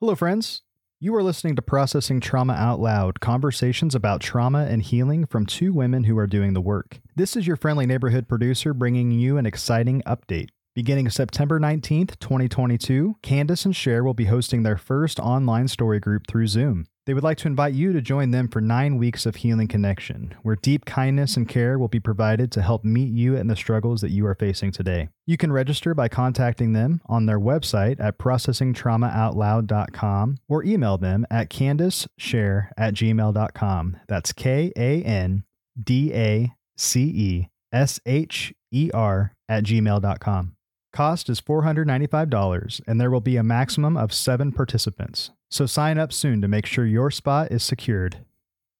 Hello, 0.00 0.14
friends. 0.14 0.62
You 1.00 1.12
are 1.16 1.24
listening 1.24 1.56
to 1.56 1.62
Processing 1.62 2.20
Trauma 2.20 2.52
Out 2.52 2.78
Loud 2.78 3.18
conversations 3.18 3.96
about 3.96 4.20
trauma 4.20 4.64
and 4.70 4.80
healing 4.80 5.26
from 5.26 5.44
two 5.44 5.72
women 5.72 6.04
who 6.04 6.16
are 6.18 6.28
doing 6.28 6.52
the 6.52 6.60
work. 6.60 7.00
This 7.16 7.34
is 7.34 7.48
your 7.48 7.56
friendly 7.56 7.84
neighborhood 7.84 8.28
producer 8.28 8.72
bringing 8.72 9.10
you 9.10 9.38
an 9.38 9.44
exciting 9.44 10.00
update. 10.06 10.50
Beginning 10.74 11.08
September 11.10 11.58
19th, 11.58 12.18
2022, 12.20 13.16
Kandace 13.22 13.64
and 13.64 13.74
Sher 13.74 14.04
will 14.04 14.12
be 14.14 14.26
hosting 14.26 14.62
their 14.62 14.76
first 14.76 15.18
online 15.18 15.66
story 15.66 15.98
group 15.98 16.28
through 16.28 16.46
Zoom. 16.46 16.86
They 17.04 17.14
would 17.14 17.24
like 17.24 17.38
to 17.38 17.48
invite 17.48 17.72
you 17.72 17.92
to 17.94 18.02
join 18.02 18.32
them 18.32 18.48
for 18.48 18.60
nine 18.60 18.98
weeks 18.98 19.24
of 19.24 19.36
healing 19.36 19.66
connection, 19.66 20.34
where 20.42 20.56
deep 20.56 20.84
kindness 20.84 21.38
and 21.38 21.48
care 21.48 21.78
will 21.78 21.88
be 21.88 22.00
provided 22.00 22.52
to 22.52 22.60
help 22.60 22.84
meet 22.84 23.10
you 23.10 23.34
in 23.34 23.46
the 23.46 23.56
struggles 23.56 24.02
that 24.02 24.10
you 24.10 24.26
are 24.26 24.34
facing 24.34 24.70
today. 24.70 25.08
You 25.26 25.38
can 25.38 25.50
register 25.50 25.94
by 25.94 26.08
contacting 26.08 26.74
them 26.74 27.00
on 27.06 27.24
their 27.24 27.40
website 27.40 27.96
at 27.98 28.18
processingtraumaoutloud.com 28.18 30.36
or 30.48 30.64
email 30.64 30.98
them 30.98 31.26
at 31.30 31.48
kandacesher 31.48 32.68
at 32.76 32.92
gmail.com. 32.92 33.96
That's 34.06 34.34
K 34.34 34.70
A 34.76 35.02
N 35.02 35.44
D 35.82 36.12
A 36.12 36.52
C 36.76 37.04
E 37.04 37.48
S 37.72 38.00
H 38.04 38.52
E 38.70 38.90
R 38.92 39.32
at 39.48 39.64
gmail.com. 39.64 40.56
Cost 40.98 41.30
is 41.30 41.40
$495, 41.40 42.80
and 42.88 43.00
there 43.00 43.08
will 43.08 43.20
be 43.20 43.36
a 43.36 43.44
maximum 43.44 43.96
of 43.96 44.12
seven 44.12 44.50
participants. 44.50 45.30
So 45.48 45.64
sign 45.64 45.96
up 45.96 46.12
soon 46.12 46.42
to 46.42 46.48
make 46.48 46.66
sure 46.66 46.84
your 46.84 47.12
spot 47.12 47.52
is 47.52 47.62
secured. 47.62 48.24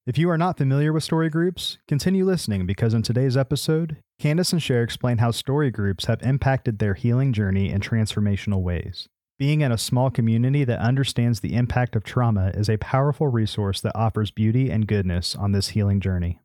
If 0.05 0.19
you 0.19 0.29
are 0.29 0.37
not 0.37 0.59
familiar 0.59 0.93
with 0.93 1.05
story 1.05 1.31
groups, 1.31 1.79
continue 1.87 2.25
listening 2.25 2.67
because 2.67 2.93
in 2.93 3.03
today's 3.03 3.37
episode, 3.37 3.99
Kandace 4.21 4.53
and 4.53 4.61
Sher 4.61 4.83
explain 4.83 5.19
how 5.19 5.31
story 5.31 5.71
groups 5.71 6.07
have 6.07 6.21
impacted 6.25 6.81
their 6.81 6.95
healing 6.95 7.33
journey 7.33 7.71
in 7.71 7.81
transformational 7.81 8.63
ways. 8.63 9.09
Being 9.39 9.61
in 9.61 9.71
a 9.71 9.79
small 9.79 10.11
community 10.11 10.65
that 10.65 10.81
understands 10.81 11.39
the 11.39 11.55
impact 11.55 11.95
of 11.95 12.03
trauma 12.03 12.51
is 12.53 12.69
a 12.69 12.79
powerful 12.79 13.29
resource 13.29 13.81
that 13.83 13.95
offers 13.95 14.33
beauty 14.33 14.71
and 14.71 14.89
goodness 14.89 15.37
on 15.37 15.53
this 15.53 15.69
healing 15.69 16.01
journey. 16.01 16.41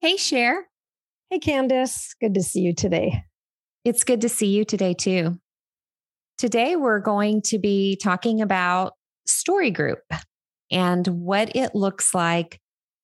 Hey, 0.00 0.16
Sher. 0.16 0.68
Hey, 1.30 1.40
Kandace. 1.40 2.10
Good 2.20 2.34
to 2.34 2.44
see 2.44 2.60
you 2.60 2.72
today. 2.72 3.24
It's 3.86 4.02
good 4.02 4.22
to 4.22 4.28
see 4.28 4.48
you 4.48 4.64
today, 4.64 4.94
too. 4.94 5.38
Today, 6.38 6.74
we're 6.74 6.98
going 6.98 7.40
to 7.42 7.58
be 7.60 7.94
talking 7.94 8.42
about 8.42 8.94
Story 9.28 9.70
Group 9.70 10.00
and 10.72 11.06
what 11.06 11.54
it 11.54 11.72
looks 11.72 12.12
like 12.12 12.58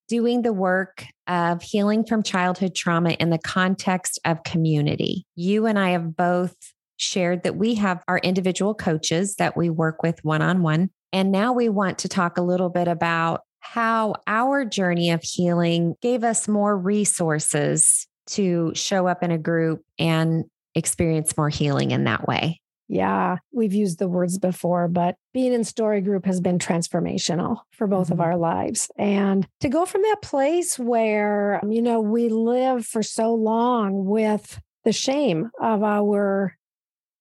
doing 0.09 0.43
the 0.43 0.53
work 0.53 1.05
of 1.29 1.63
healing 1.63 2.05
from 2.05 2.25
childhood 2.25 2.75
trauma 2.75 3.11
in 3.11 3.31
the 3.31 3.39
context 3.39 4.19
of 4.25 4.43
community. 4.43 5.25
You 5.37 5.67
and 5.67 5.79
I 5.79 5.91
have 5.91 6.17
both 6.17 6.57
shared 6.97 7.45
that 7.45 7.55
we 7.55 7.77
have 7.77 8.03
our 8.09 8.19
individual 8.19 8.75
coaches 8.75 9.37
that 9.37 9.57
we 9.57 9.71
work 9.71 10.03
with 10.03 10.19
one 10.25 10.43
on 10.43 10.65
one. 10.65 10.91
And 11.13 11.31
now 11.31 11.53
we 11.53 11.69
want 11.69 11.99
to 11.99 12.09
talk 12.09 12.39
a 12.39 12.43
little 12.43 12.71
bit 12.71 12.89
about 12.89 13.43
how 13.61 14.17
our 14.27 14.65
journey 14.65 15.11
of 15.11 15.23
healing 15.23 15.95
gave 16.03 16.25
us 16.25 16.49
more 16.49 16.77
resources 16.77 18.09
to 18.31 18.73
show 18.75 19.07
up 19.07 19.23
in 19.23 19.31
a 19.31 19.39
group 19.39 19.83
and 19.97 20.45
experience 20.75 21.37
more 21.37 21.49
healing 21.49 21.91
in 21.91 22.05
that 22.05 22.27
way. 22.27 22.61
Yeah, 22.89 23.39
we've 23.53 23.73
used 23.73 23.99
the 23.99 24.09
words 24.09 24.39
before, 24.39 24.87
but 24.87 25.17
being 25.33 25.55
in 25.55 25.65
story 25.65 26.03
group 26.03 26.27
has 26.27 26.41
been 26.41 26.59
transformational 26.59 27.61
for 27.71 27.87
both 27.87 28.09
mm-hmm. 28.09 28.15
of 28.15 28.21
our 28.21 28.37
lives. 28.37 28.91
And 28.99 29.49
to 29.61 29.71
go 29.71 29.87
from 29.87 30.03
that 30.03 30.21
place 30.23 30.79
where, 30.79 31.63
you 31.67 31.81
know, 31.81 32.01
we 32.01 32.29
live 32.29 32.85
for 32.85 33.03
so 33.03 33.35
long 33.35 34.05
with 34.05 34.61
the 34.85 34.93
shame 34.93 35.51
of 35.59 35.83
our 35.83 36.57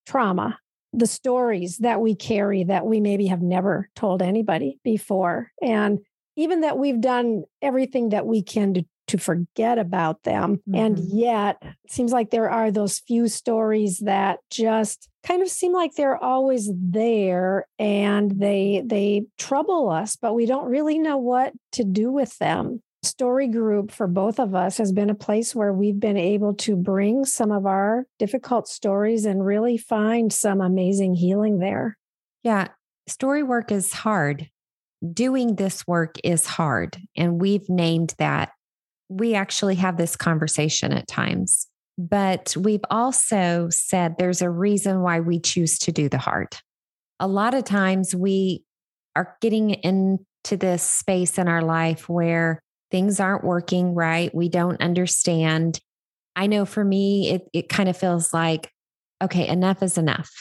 trauma, 0.06 0.60
the 0.92 1.08
stories 1.08 1.78
that 1.78 2.02
we 2.02 2.16
carry 2.16 2.66
that 2.66 2.86
we 2.86 3.00
maybe 3.00 3.28
have 3.28 3.42
never 3.42 3.88
told 3.96 4.22
anybody 4.22 4.78
before. 4.84 5.52
And 5.62 6.00
even 6.36 6.62
that 6.62 6.78
we've 6.78 7.00
done 7.00 7.44
everything 7.62 8.10
that 8.10 8.26
we 8.26 8.44
can 8.44 8.74
to 8.74 8.86
to 9.12 9.18
forget 9.18 9.78
about 9.78 10.24
them. 10.24 10.58
Mm-hmm. 10.58 10.76
And 10.76 11.00
yet, 11.00 11.58
it 11.62 11.92
seems 11.92 12.14
like 12.14 12.30
there 12.30 12.50
are 12.50 12.72
those 12.72 13.00
few 13.00 13.28
stories 13.28 14.00
that 14.00 14.40
just 14.50 15.10
kind 15.24 15.42
of 15.42 15.50
seem 15.50 15.74
like 15.74 15.94
they're 15.94 16.22
always 16.22 16.72
there 16.74 17.68
and 17.78 18.32
they 18.40 18.84
they 18.86 19.26
trouble 19.38 19.90
us, 19.90 20.16
but 20.16 20.34
we 20.34 20.46
don't 20.46 20.70
really 20.70 20.98
know 20.98 21.18
what 21.18 21.54
to 21.74 21.84
do 21.84 22.12
with 22.12 22.38
them. 22.38 22.82
Story 23.04 23.48
group 23.48 23.92
for 23.92 24.08
both 24.08 24.40
of 24.40 24.56
us 24.56 24.78
has 24.78 24.94
been 24.94 25.10
a 25.10 25.16
place 25.16 25.54
where 25.54 25.74
we've 25.74 26.00
been 26.00 26.18
able 26.18 26.54
to 26.54 26.76
bring 26.78 27.26
some 27.26 27.52
of 27.52 27.66
our 27.66 28.06
difficult 28.18 28.68
stories 28.68 29.26
and 29.26 29.46
really 29.46 29.78
find 29.78 30.32
some 30.32 30.62
amazing 30.62 31.16
healing 31.16 31.60
there. 31.60 31.98
Yeah, 32.44 32.70
story 33.08 33.44
work 33.44 33.72
is 33.72 33.92
hard. 33.92 34.50
Doing 35.14 35.56
this 35.56 35.86
work 35.86 36.16
is 36.24 36.46
hard. 36.46 36.96
And 37.18 37.42
we've 37.42 37.68
named 37.68 38.14
that 38.20 38.52
we 39.12 39.36
actually 39.36 39.76
have 39.76 39.98
this 39.98 40.16
conversation 40.16 40.94
at 40.94 41.08
times, 41.08 41.68
but 41.98 42.56
we've 42.58 42.86
also 42.90 43.68
said 43.70 44.16
there's 44.18 44.42
a 44.42 44.50
reason 44.50 45.02
why 45.02 45.20
we 45.20 45.40
choose 45.40 45.78
to 45.80 45.92
do 45.92 46.08
the 46.08 46.18
hard. 46.18 46.48
A 47.20 47.28
lot 47.28 47.54
of 47.54 47.66
times 47.66 48.16
we 48.16 48.64
are 49.16 49.36
getting 49.42 49.72
into 49.72 50.56
this 50.58 50.82
space 50.82 51.38
in 51.38 51.50
our 51.50 51.62
life 51.62 52.08
where 52.08 52.62
things 52.90 53.20
aren't 53.20 53.44
working 53.44 53.94
right. 53.94 54.34
We 54.34 54.48
don't 54.48 54.82
understand. 54.82 55.80
I 56.36 56.48
know 56.48 56.66
for 56.66 56.84
me, 56.84 57.32
it, 57.32 57.42
it 57.54 57.70
kind 57.70 57.90
of 57.90 57.98
feels 57.98 58.34
like, 58.34 58.72
okay, 59.22 59.46
enough 59.48 59.84
is 59.84 59.98
enough. 59.98 60.32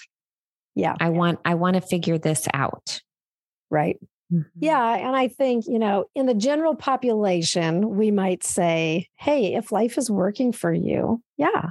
Yeah. 0.77 0.95
I 1.01 1.09
want, 1.11 1.41
I 1.45 1.55
want 1.55 1.75
to 1.75 1.81
figure 1.81 2.19
this 2.19 2.47
out. 2.55 3.01
Right. 3.69 3.99
Mm-hmm. 4.33 4.59
Yeah. 4.61 4.97
And 4.97 5.17
I 5.17 5.29
think, 5.29 5.67
you 5.67 5.79
know, 5.79 6.07
in 6.15 6.27
the 6.27 6.35
general 6.35 6.75
population, 6.75 7.97
we 7.97 8.11
might 8.11 8.45
say, 8.45 9.09
hey, 9.17 9.55
if 9.55 9.73
life 9.73 9.99
is 9.99 10.11
working 10.11 10.53
for 10.53 10.73
you, 10.73 11.23
yeah, 11.37 11.71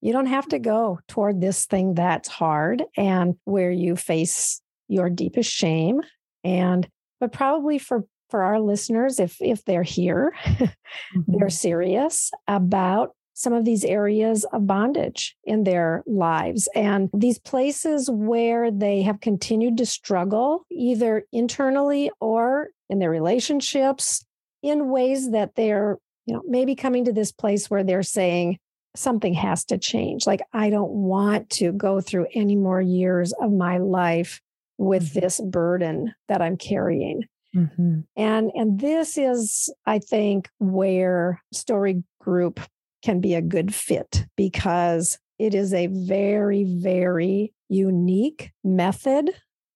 you 0.00 0.12
don't 0.12 0.26
have 0.26 0.48
to 0.48 0.58
go 0.58 1.00
toward 1.08 1.40
this 1.40 1.66
thing 1.66 1.94
that's 1.94 2.28
hard 2.28 2.84
and 2.96 3.36
where 3.44 3.70
you 3.70 3.96
face 3.96 4.60
your 4.88 5.08
deepest 5.08 5.50
shame. 5.50 6.02
And, 6.44 6.86
but 7.20 7.32
probably 7.32 7.78
for 7.78 8.04
for 8.30 8.42
our 8.42 8.58
listeners 8.58 9.20
if 9.20 9.36
if 9.40 9.64
they're 9.64 9.84
here 9.84 10.34
mm-hmm. 10.44 11.20
they're 11.28 11.50
serious 11.50 12.32
about 12.48 13.10
some 13.34 13.52
of 13.52 13.64
these 13.64 13.84
areas 13.84 14.44
of 14.52 14.66
bondage 14.66 15.36
in 15.44 15.64
their 15.64 16.02
lives 16.06 16.68
and 16.74 17.10
these 17.12 17.38
places 17.38 18.08
where 18.10 18.70
they 18.70 19.02
have 19.02 19.20
continued 19.20 19.76
to 19.76 19.86
struggle, 19.86 20.64
either 20.70 21.24
internally 21.32 22.10
or 22.20 22.68
in 22.88 23.00
their 23.00 23.10
relationships, 23.10 24.24
in 24.62 24.88
ways 24.88 25.32
that 25.32 25.54
they're, 25.56 25.98
you 26.26 26.34
know, 26.34 26.42
maybe 26.46 26.74
coming 26.74 27.04
to 27.04 27.12
this 27.12 27.32
place 27.32 27.68
where 27.68 27.84
they're 27.84 28.02
saying, 28.02 28.58
something 28.96 29.34
has 29.34 29.64
to 29.64 29.78
change. 29.78 30.26
Like, 30.26 30.40
I 30.52 30.70
don't 30.70 30.92
want 30.92 31.50
to 31.50 31.72
go 31.72 32.00
through 32.00 32.28
any 32.32 32.56
more 32.56 32.80
years 32.80 33.32
of 33.40 33.52
my 33.52 33.78
life 33.78 34.40
with 34.78 35.10
mm-hmm. 35.10 35.20
this 35.20 35.40
burden 35.40 36.14
that 36.28 36.40
I'm 36.40 36.56
carrying. 36.56 37.24
Mm-hmm. 37.54 38.00
And 38.16 38.50
and 38.54 38.80
this 38.80 39.16
is, 39.16 39.72
I 39.86 39.98
think, 39.98 40.48
where 40.58 41.40
story 41.52 42.02
group 42.20 42.60
can 43.04 43.20
be 43.20 43.34
a 43.34 43.42
good 43.42 43.74
fit 43.74 44.26
because 44.36 45.18
it 45.38 45.54
is 45.54 45.74
a 45.74 45.88
very, 45.88 46.64
very 46.64 47.52
unique 47.68 48.50
method 48.64 49.30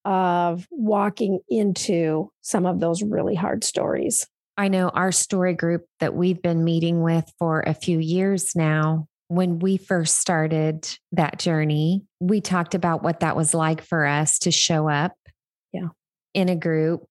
of 0.05 0.67
walking 0.71 1.41
into 1.49 2.31
some 2.41 2.65
of 2.65 2.81
those 2.81 3.03
really 3.03 3.35
hard 3.35 3.63
stories. 3.63 4.27
I 4.57 4.69
know 4.69 4.89
our 4.89 5.13
story 5.13 5.55
group 5.55 5.85
that 6.01 6.15
we've 6.15 6.41
been 6.41 6.65
meeting 6.65 7.03
with 7.03 7.31
for 7.39 7.61
a 7.61 7.75
few 7.75 7.99
years 7.99 8.57
now. 8.57 9.07
When 9.29 9.59
we 9.59 9.77
first 9.77 10.19
started 10.19 10.89
that 11.13 11.39
journey, 11.39 12.05
we 12.19 12.41
talked 12.41 12.75
about 12.75 13.03
what 13.03 13.21
that 13.21 13.37
was 13.37 13.53
like 13.53 13.83
for 13.83 14.07
us 14.07 14.39
to 14.41 14.51
show 14.51 14.89
up 14.89 15.13
yeah. 15.73 15.89
in 16.33 16.49
a 16.49 16.57
group 16.57 17.03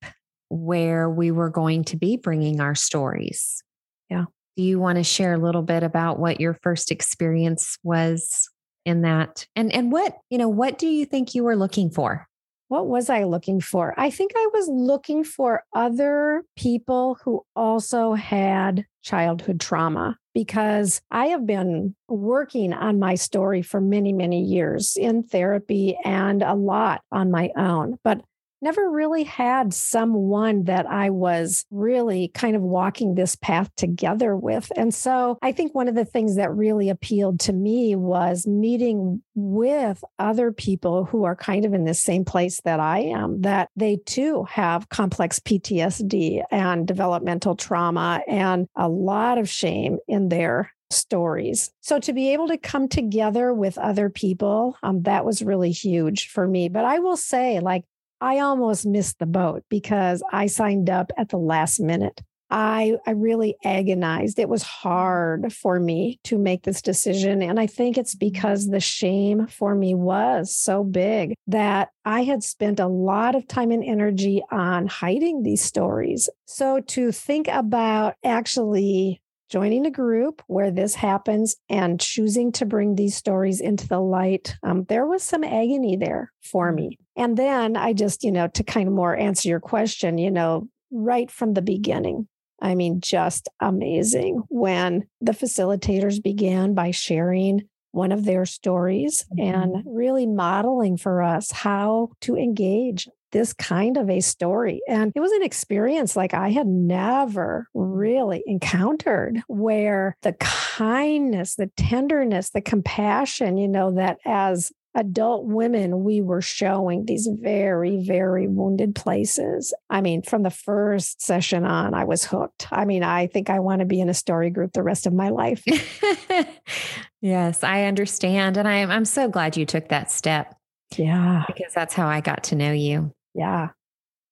where 0.50 1.08
we 1.08 1.30
were 1.30 1.52
going 1.52 1.84
to 1.86 1.98
be 1.98 2.18
bringing 2.18 2.60
our 2.60 2.74
stories. 2.74 3.62
Yeah. 4.10 4.25
Do 4.57 4.63
you 4.63 4.80
want 4.80 4.98
to 4.98 5.04
share 5.04 5.36
a 5.36 5.38
little 5.38 5.62
bit 5.62 5.83
about 5.83 6.19
what 6.19 6.42
your 6.42 6.56
first 6.56 6.92
experience 6.92 7.77
was 7.83 8.50
in 8.86 9.04
that? 9.04 9.48
And 9.56 9.71
and 9.71 9.92
what, 9.92 10.18
you 10.30 10.39
know, 10.39 10.50
what 10.50 10.80
do 10.80 10.88
you 10.88 11.06
think 11.06 11.36
you 11.36 11.44
were 11.44 11.56
looking 11.56 11.92
for? 11.92 12.27
What 12.69 12.88
was 12.88 13.09
I 13.09 13.24
looking 13.24 13.62
for? 13.62 13.94
I 13.98 14.09
think 14.09 14.31
I 14.36 14.50
was 14.54 14.68
looking 14.68 15.24
for 15.24 15.63
other 15.74 16.44
people 16.57 17.18
who 17.24 17.44
also 17.56 18.13
had 18.13 18.86
childhood 19.04 19.62
trauma 19.62 20.18
because 20.33 21.01
I 21.09 21.27
have 21.27 21.45
been 21.45 21.95
working 22.09 22.74
on 22.74 23.00
my 23.00 23.15
story 23.15 23.62
for 23.62 23.80
many, 23.80 24.12
many 24.12 24.44
years 24.44 24.98
in 24.98 25.24
therapy 25.24 25.98
and 26.04 26.44
a 26.44 26.56
lot 26.56 27.01
on 27.12 27.31
my 27.31 27.51
own. 27.56 28.00
But 28.04 28.21
never 28.62 28.89
really 28.89 29.24
had 29.24 29.74
someone 29.74 30.65
that 30.65 30.86
I 30.86 31.09
was 31.09 31.65
really 31.71 32.30
kind 32.33 32.56
of 32.56 32.62
walking 32.62 33.15
this 33.15 33.36
path 33.36 33.69
together 33.75 34.36
with. 34.36 34.71
And 34.75 34.94
so 34.94 35.38
I 35.42 35.51
think 35.51 35.75
one 35.75 35.88
of 35.88 35.95
the 35.95 36.06
things 36.06 36.36
that 36.36 36.54
really 36.54 36.89
appealed 36.89 37.39
to 37.42 37.54
me 37.54 37.95
was 37.95 38.48
meeting 38.48 39.21
with 39.36 40.04
other 40.19 40.51
people 40.51 41.06
who 41.06 41.24
are 41.24 41.36
kind 41.36 41.65
of 41.65 41.74
in 41.74 41.86
the 41.86 41.94
same 41.94 42.25
place 42.25 42.62
that 42.62 42.80
I 42.80 43.00
am, 43.00 43.42
that 43.42 43.69
they 43.75 43.98
too 44.06 44.45
have 44.50 44.89
complex 44.89 45.39
PTSD 45.39 46.44
and 46.51 46.88
developmental 46.88 47.56
trauma 47.56 48.21
and 48.27 48.68
a 48.75 48.89
lot 48.89 49.38
of 49.38 49.50
shame 49.50 49.98
in 50.07 50.30
their 50.30 50.71
stories. 50.89 51.71
So 51.81 52.00
to 52.00 52.13
be 52.13 52.33
able 52.33 52.48
to 52.48 52.57
come 52.57 52.88
together 52.88 53.54
with 53.54 53.77
other 53.77 54.09
people, 54.09 54.77
um, 54.83 55.04
that 55.04 55.25
was 55.25 55.42
really 55.42 55.71
huge 55.71 56.30
for 56.30 56.48
me. 56.48 56.69
But 56.69 56.86
I 56.86 57.00
will 57.00 57.18
say, 57.18 57.59
like, 57.59 57.83
I 58.22 58.40
almost 58.40 58.86
missed 58.86 59.19
the 59.19 59.25
boat 59.25 59.64
because 59.69 60.24
I 60.31 60.48
signed 60.48 60.90
up 60.90 61.12
at 61.18 61.30
the 61.30 61.38
last 61.38 61.80
minute. 61.80 62.22
I, 62.50 62.96
I 63.06 63.12
really 63.12 63.56
agonized. 63.64 64.40
It 64.40 64.48
was 64.48 64.64
hard 64.64 65.52
for 65.52 65.80
me 65.80 66.19
to 66.24 66.38
make 66.38 66.64
this 66.64 66.81
decision. 66.81 67.42
And 67.42 67.60
I 67.60 67.68
think 67.68 67.98
it's 67.98 68.16
because 68.16 68.68
the 68.68 68.80
shame 68.80 69.48
for 69.48 69.75
me 69.75 69.94
was 69.94 70.56
so 70.56 70.84
big 70.84 71.34
that 71.48 71.90
I 72.06 72.24
had 72.24 72.44
spent 72.44 72.80
a 72.80 72.88
lot 72.88 73.36
of 73.36 73.48
time 73.48 73.72
and 73.72 73.84
energy 73.84 74.42
on 74.50 74.88
hiding 74.88 75.44
these 75.44 75.62
stories. 75.62 76.30
So 76.46 76.80
to 76.80 77.12
think 77.12 77.50
about 77.50 78.16
actually 78.24 79.22
joining 79.50 79.86
a 79.86 79.92
group 79.92 80.42
where 80.48 80.72
this 80.72 80.96
happens 80.96 81.56
and 81.69 82.00
choosing 82.00 82.52
to 82.54 82.66
bring 82.66 82.96
these 82.96 83.16
stories 83.16 83.62
into 83.62 83.88
the 83.88 84.00
light, 84.00 84.56
um, 84.64 84.86
there 84.86 85.06
was 85.06 85.24
some 85.24 85.44
agony 85.44 85.98
there 85.98 86.31
for 86.42 86.72
me. 86.72 86.98
And 87.18 87.36
then 87.36 87.75
I 87.75 87.94
just, 87.94 88.24
you 88.24 88.31
know, 88.31 88.48
to 88.50 88.64
kind 88.64 88.88
of 88.88 88.94
more 88.94 89.18
answer 89.18 89.50
your 89.50 89.60
question, 89.60 90.18
you 90.18 90.31
know, 90.31 90.68
right 90.92 91.30
from 91.30 91.54
the 91.54 91.62
beginning, 91.62 92.28
I 92.62 92.75
mean, 92.75 93.02
just 93.02 93.50
amazing 93.60 94.44
when 94.50 95.08
the 95.19 95.34
facilitators 95.34 96.22
began 96.22 96.74
by 96.74 96.92
sharing 96.92 97.68
one 97.92 98.12
of 98.12 98.25
their 98.25 98.46
stories 98.46 99.25
mm-hmm. 99.38 99.56
and 99.56 99.84
really 99.86 100.28
modeling 100.28 100.98
for 100.98 101.24
us 101.24 101.52
how 101.52 102.10
to 102.22 102.36
engage 102.36 103.08
this 103.31 103.54
kind 103.54 103.98
of 103.98 104.10
a 104.10 104.22
story. 104.22 104.81
And 104.88 105.12
it 105.16 105.19
was 105.19 105.31
an 105.34 105.44
experience 105.44 106.16
like 106.16 106.34
I 106.34 106.50
had 106.50 106.68
never 106.68 107.68
really 107.74 108.44
encountered 108.46 109.42
where 109.48 110.16
the 110.22 110.34
kindness, 110.34 111.56
the 111.56 111.69
tenderness, 111.75 112.52
the 112.52 112.62
compassion, 112.62 113.58
you 113.58 113.68
know, 113.68 113.92
that 113.92 114.19
as 114.25 114.72
adult 114.98 115.46
women, 115.46 116.04
we 116.04 116.22
were 116.22 116.42
showing 116.42 117.06
these 117.06 117.30
very, 117.32 118.04
very 118.04 118.48
wounded 118.48 118.96
places. 118.96 119.74
I 119.92 120.02
mean, 120.02 120.24
from 120.24 120.42
the 120.42 120.50
first 120.50 121.22
session 121.22 121.66
on, 121.66 121.94
I 121.94 122.04
was 122.04 122.26
hooked. 122.26 122.68
I 122.72 122.84
mean, 122.84 123.04
I 123.04 123.28
think 123.28 123.52
I 123.52 123.60
want 123.60 123.80
to 123.80 123.86
be 123.86 124.02
in 124.02 124.10
a 124.10 124.14
story 124.14 124.50
group 124.50 124.74
the 124.74 124.82
rest 124.82 125.06
of 125.06 125.14
my 125.14 125.30
life. 125.30 125.64
yes, 127.22 127.64
I 127.64 127.84
understand. 127.84 128.58
And 128.58 128.68
I'm, 128.68 128.90
I'm 128.90 129.06
so 129.06 129.30
glad 129.30 129.56
you 129.56 129.68
took 129.68 129.90
that 129.90 130.10
step. 130.10 130.56
Yeah. 130.98 131.44
Because 131.46 131.74
that's 131.74 131.94
how 131.94 132.08
I 132.08 132.20
got 132.20 132.46
to 132.46 132.56
know 132.56 132.72
you. 132.72 133.14
Yeah. 133.36 133.70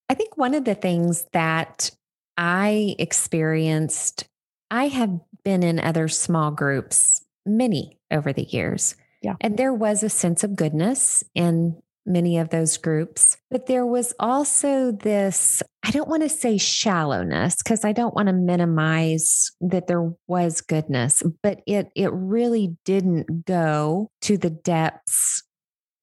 I 0.09 0.15
think 0.15 0.35
one 0.35 0.55
of 0.55 0.65
the 0.65 0.75
things 0.75 1.25
that 1.31 1.91
I 2.37 2.95
experienced, 2.97 4.25
I 4.71 4.87
have 4.87 5.19
been 5.43 5.61
in 5.61 5.79
other 5.79 6.07
small 6.07 6.49
groups, 6.49 7.23
many 7.45 7.99
over 8.09 8.33
the 8.33 8.43
years. 8.43 8.95
Yeah. 9.25 9.37
And 9.41 9.57
there 9.57 9.73
was 9.73 10.03
a 10.03 10.09
sense 10.09 10.43
of 10.43 10.55
goodness 10.55 11.23
in 11.33 11.81
many 12.05 12.37
of 12.37 12.49
those 12.49 12.77
groups. 12.77 13.37
But 13.49 13.65
there 13.65 13.87
was 13.87 14.13
also 14.19 14.91
this, 14.91 15.63
I 15.83 15.89
don't 15.89 16.07
want 16.07 16.21
to 16.21 16.29
say 16.29 16.59
shallowness 16.59 17.55
because 17.55 17.83
I 17.83 17.91
don't 17.91 18.13
want 18.13 18.27
to 18.27 18.33
minimize 18.33 19.51
that 19.61 19.87
there 19.87 20.13
was 20.27 20.61
goodness, 20.61 21.23
but 21.41 21.61
it 21.65 21.89
it 21.95 22.11
really 22.13 22.77
didn't 22.85 23.45
go 23.45 24.11
to 24.21 24.37
the 24.37 24.51
depths 24.51 25.41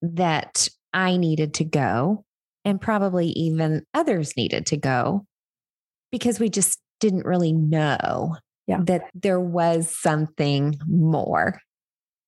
that 0.01 0.67
I 0.91 1.15
needed 1.15 1.53
to 1.53 1.63
go 1.63 2.25
and 2.65 2.81
probably 2.81 3.27
even 3.27 3.85
others 3.93 4.35
needed 4.35 4.65
to 4.65 4.77
go 4.77 5.25
because 6.11 6.41
we 6.41 6.49
just 6.49 6.77
didn't 6.99 7.25
really 7.25 7.53
know 7.53 8.35
yeah. 8.67 8.79
that 8.83 9.03
there 9.13 9.39
was 9.39 9.89
something 9.89 10.77
more. 10.87 11.61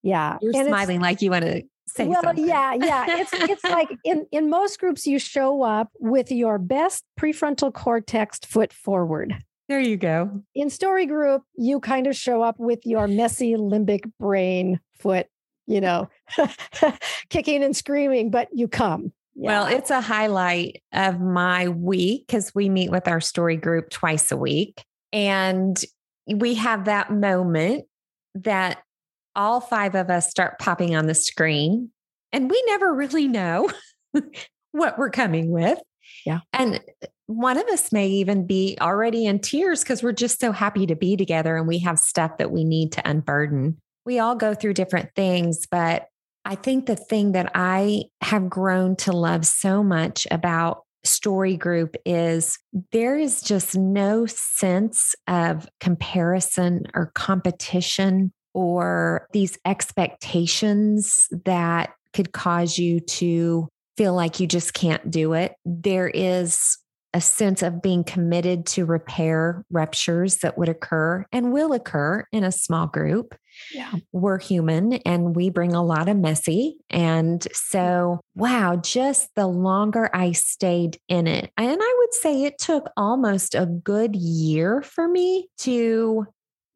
Yeah. 0.06 0.38
You're 0.40 0.56
and 0.56 0.68
smiling 0.68 1.00
like 1.00 1.20
you 1.20 1.32
want 1.32 1.44
to 1.44 1.62
say 1.88 2.06
well, 2.06 2.22
something. 2.22 2.46
yeah, 2.46 2.74
yeah. 2.74 3.06
It's 3.08 3.32
it's 3.32 3.64
like 3.78 3.90
in 4.04 4.24
in 4.30 4.48
most 4.48 4.78
groups 4.78 5.04
you 5.06 5.18
show 5.18 5.62
up 5.62 5.90
with 5.98 6.30
your 6.30 6.58
best 6.58 7.02
prefrontal 7.18 7.72
cortex 7.72 8.38
foot 8.38 8.72
forward. 8.72 9.34
There 9.68 9.80
you 9.80 9.96
go. 9.96 10.42
In 10.54 10.70
story 10.70 11.06
group, 11.06 11.42
you 11.56 11.80
kind 11.80 12.06
of 12.06 12.14
show 12.14 12.40
up 12.40 12.54
with 12.60 12.86
your 12.86 13.08
messy 13.08 13.54
limbic 13.54 14.08
brain 14.20 14.78
foot, 15.00 15.26
you 15.66 15.80
know, 15.80 16.08
kicking 17.30 17.64
and 17.64 17.76
screaming, 17.76 18.30
but 18.30 18.48
you 18.52 18.68
come. 18.68 19.12
Yeah. 19.34 19.48
Well, 19.48 19.66
it's 19.66 19.90
a 19.90 20.00
highlight 20.00 20.82
of 20.92 21.20
my 21.20 21.68
week 21.68 22.28
because 22.28 22.54
we 22.54 22.68
meet 22.68 22.92
with 22.92 23.08
our 23.08 23.20
story 23.20 23.56
group 23.56 23.90
twice 23.90 24.30
a 24.30 24.36
week. 24.36 24.84
And 25.12 25.82
we 26.32 26.54
have 26.54 26.84
that 26.84 27.10
moment 27.10 27.86
that 28.36 28.78
all 29.36 29.60
five 29.60 29.94
of 29.94 30.10
us 30.10 30.28
start 30.28 30.58
popping 30.58 30.96
on 30.96 31.06
the 31.06 31.14
screen, 31.14 31.90
and 32.32 32.50
we 32.50 32.62
never 32.66 32.92
really 32.92 33.28
know 33.28 33.70
what 34.72 34.98
we're 34.98 35.10
coming 35.10 35.50
with. 35.50 35.78
Yeah. 36.24 36.40
And 36.52 36.80
one 37.26 37.58
of 37.58 37.66
us 37.68 37.92
may 37.92 38.08
even 38.08 38.46
be 38.46 38.76
already 38.80 39.26
in 39.26 39.40
tears 39.40 39.82
because 39.82 40.02
we're 40.02 40.12
just 40.12 40.40
so 40.40 40.52
happy 40.52 40.86
to 40.86 40.96
be 40.96 41.16
together 41.16 41.56
and 41.56 41.66
we 41.66 41.78
have 41.80 41.98
stuff 41.98 42.38
that 42.38 42.50
we 42.50 42.64
need 42.64 42.92
to 42.92 43.08
unburden. 43.08 43.78
We 44.04 44.18
all 44.18 44.36
go 44.36 44.54
through 44.54 44.74
different 44.74 45.10
things, 45.16 45.66
but 45.70 46.06
I 46.44 46.54
think 46.54 46.86
the 46.86 46.96
thing 46.96 47.32
that 47.32 47.50
I 47.54 48.04
have 48.20 48.48
grown 48.48 48.94
to 48.96 49.12
love 49.12 49.44
so 49.44 49.82
much 49.82 50.28
about 50.30 50.84
story 51.02 51.56
group 51.56 51.96
is 52.04 52.58
there 52.92 53.18
is 53.18 53.40
just 53.40 53.76
no 53.76 54.26
sense 54.26 55.14
of 55.26 55.68
comparison 55.80 56.84
or 56.94 57.10
competition 57.14 58.32
or 58.56 59.28
these 59.34 59.58
expectations 59.66 61.28
that 61.44 61.90
could 62.14 62.32
cause 62.32 62.78
you 62.78 63.00
to 63.00 63.68
feel 63.98 64.14
like 64.14 64.40
you 64.40 64.46
just 64.46 64.72
can't 64.72 65.10
do 65.10 65.34
it. 65.34 65.52
There 65.66 66.08
is 66.08 66.78
a 67.12 67.20
sense 67.20 67.62
of 67.62 67.82
being 67.82 68.02
committed 68.02 68.64
to 68.66 68.86
repair 68.86 69.62
ruptures 69.70 70.38
that 70.38 70.56
would 70.56 70.70
occur 70.70 71.26
and 71.32 71.52
will 71.52 71.74
occur 71.74 72.24
in 72.32 72.44
a 72.44 72.52
small 72.52 72.86
group. 72.86 73.34
Yeah. 73.74 73.92
We're 74.12 74.38
human 74.38 74.94
and 75.04 75.36
we 75.36 75.50
bring 75.50 75.74
a 75.74 75.84
lot 75.84 76.08
of 76.08 76.16
messy. 76.16 76.78
And 76.88 77.46
so, 77.52 78.20
wow, 78.34 78.76
just 78.76 79.34
the 79.34 79.46
longer 79.46 80.08
I 80.14 80.32
stayed 80.32 80.98
in 81.08 81.26
it, 81.26 81.50
and 81.56 81.78
I 81.80 81.96
would 81.98 82.14
say 82.14 82.44
it 82.44 82.58
took 82.58 82.90
almost 82.96 83.54
a 83.54 83.66
good 83.66 84.16
year 84.16 84.82
for 84.82 85.08
me 85.08 85.48
to 85.58 86.26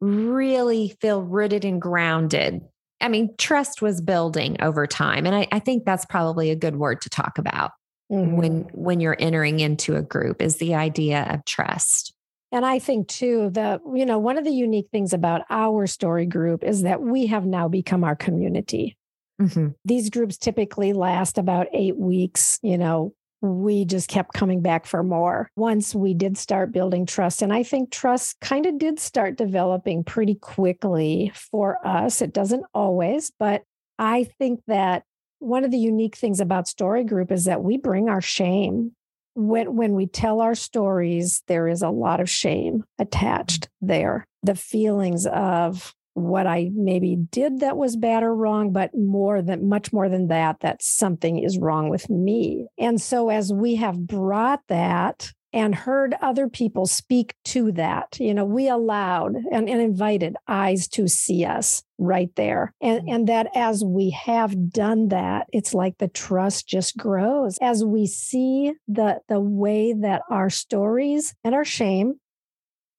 really 0.01 0.97
feel 0.99 1.21
rooted 1.21 1.63
and 1.63 1.81
grounded. 1.81 2.61
I 2.99 3.07
mean, 3.07 3.33
trust 3.37 3.81
was 3.81 4.01
building 4.01 4.57
over 4.61 4.85
time. 4.85 5.25
And 5.25 5.35
I, 5.35 5.47
I 5.51 5.59
think 5.59 5.85
that's 5.85 6.05
probably 6.05 6.51
a 6.51 6.55
good 6.55 6.75
word 6.75 7.01
to 7.01 7.09
talk 7.09 7.37
about 7.37 7.71
mm-hmm. 8.11 8.35
when 8.35 8.53
when 8.73 8.99
you're 8.99 9.17
entering 9.17 9.59
into 9.59 9.95
a 9.95 10.01
group 10.01 10.41
is 10.41 10.57
the 10.57 10.75
idea 10.75 11.27
of 11.29 11.45
trust. 11.45 12.13
And 12.51 12.65
I 12.65 12.79
think 12.79 13.07
too 13.07 13.49
that 13.53 13.81
you 13.93 14.05
know 14.05 14.19
one 14.19 14.37
of 14.37 14.43
the 14.43 14.51
unique 14.51 14.87
things 14.91 15.13
about 15.13 15.43
our 15.49 15.87
story 15.87 16.25
group 16.25 16.63
is 16.63 16.81
that 16.81 17.01
we 17.01 17.27
have 17.27 17.45
now 17.45 17.67
become 17.67 18.03
our 18.03 18.15
community. 18.15 18.97
Mm-hmm. 19.41 19.69
These 19.85 20.09
groups 20.11 20.37
typically 20.37 20.93
last 20.93 21.39
about 21.39 21.65
8 21.73 21.97
weeks, 21.97 22.59
you 22.61 22.77
know, 22.77 23.15
we 23.41 23.85
just 23.85 24.07
kept 24.07 24.33
coming 24.33 24.61
back 24.61 24.85
for 24.85 25.03
more 25.03 25.49
once 25.55 25.95
we 25.95 26.13
did 26.13 26.37
start 26.37 26.71
building 26.71 27.05
trust. 27.05 27.41
And 27.41 27.51
I 27.51 27.63
think 27.63 27.91
trust 27.91 28.39
kind 28.39 28.65
of 28.65 28.77
did 28.77 28.99
start 28.99 29.35
developing 29.35 30.03
pretty 30.03 30.35
quickly 30.35 31.31
for 31.33 31.85
us. 31.85 32.21
It 32.21 32.33
doesn't 32.33 32.65
always, 32.73 33.31
but 33.39 33.63
I 33.97 34.25
think 34.37 34.61
that 34.67 35.03
one 35.39 35.63
of 35.63 35.71
the 35.71 35.77
unique 35.77 36.15
things 36.15 36.39
about 36.39 36.67
story 36.67 37.03
group 37.03 37.31
is 37.31 37.45
that 37.45 37.63
we 37.63 37.77
bring 37.77 38.09
our 38.09 38.21
shame 38.21 38.91
when 39.33 39.75
when 39.75 39.93
we 39.93 40.05
tell 40.05 40.41
our 40.41 40.55
stories 40.55 41.41
there 41.47 41.67
is 41.67 41.81
a 41.81 41.89
lot 41.89 42.19
of 42.19 42.29
shame 42.29 42.83
attached 42.99 43.69
there 43.79 44.27
the 44.43 44.55
feelings 44.55 45.25
of 45.25 45.93
what 46.13 46.45
i 46.47 46.69
maybe 46.73 47.15
did 47.15 47.59
that 47.59 47.77
was 47.77 47.95
bad 47.95 48.23
or 48.23 48.35
wrong 48.35 48.71
but 48.71 48.91
more 48.95 49.41
than 49.41 49.67
much 49.67 49.93
more 49.93 50.09
than 50.09 50.27
that 50.27 50.59
that 50.59 50.81
something 50.81 51.39
is 51.39 51.57
wrong 51.57 51.89
with 51.89 52.09
me 52.09 52.67
and 52.77 53.01
so 53.01 53.29
as 53.29 53.51
we 53.53 53.75
have 53.75 54.07
brought 54.07 54.61
that 54.67 55.31
and 55.53 55.75
heard 55.75 56.15
other 56.21 56.47
people 56.47 56.85
speak 56.85 57.35
to 57.43 57.71
that. 57.73 58.17
You 58.19 58.33
know, 58.33 58.45
we 58.45 58.69
allowed 58.69 59.35
and, 59.51 59.69
and 59.69 59.81
invited 59.81 60.37
eyes 60.47 60.87
to 60.89 61.07
see 61.07 61.45
us 61.45 61.83
right 61.97 62.29
there. 62.35 62.73
And, 62.81 63.01
mm. 63.01 63.15
and 63.15 63.27
that 63.27 63.47
as 63.55 63.83
we 63.83 64.11
have 64.11 64.71
done 64.71 65.09
that, 65.09 65.47
it's 65.51 65.73
like 65.73 65.97
the 65.97 66.07
trust 66.07 66.67
just 66.67 66.97
grows 66.97 67.57
as 67.61 67.83
we 67.83 68.07
see 68.07 68.73
the, 68.87 69.19
the 69.27 69.39
way 69.39 69.93
that 69.93 70.21
our 70.29 70.49
stories 70.49 71.35
and 71.43 71.53
our 71.53 71.65
shame 71.65 72.19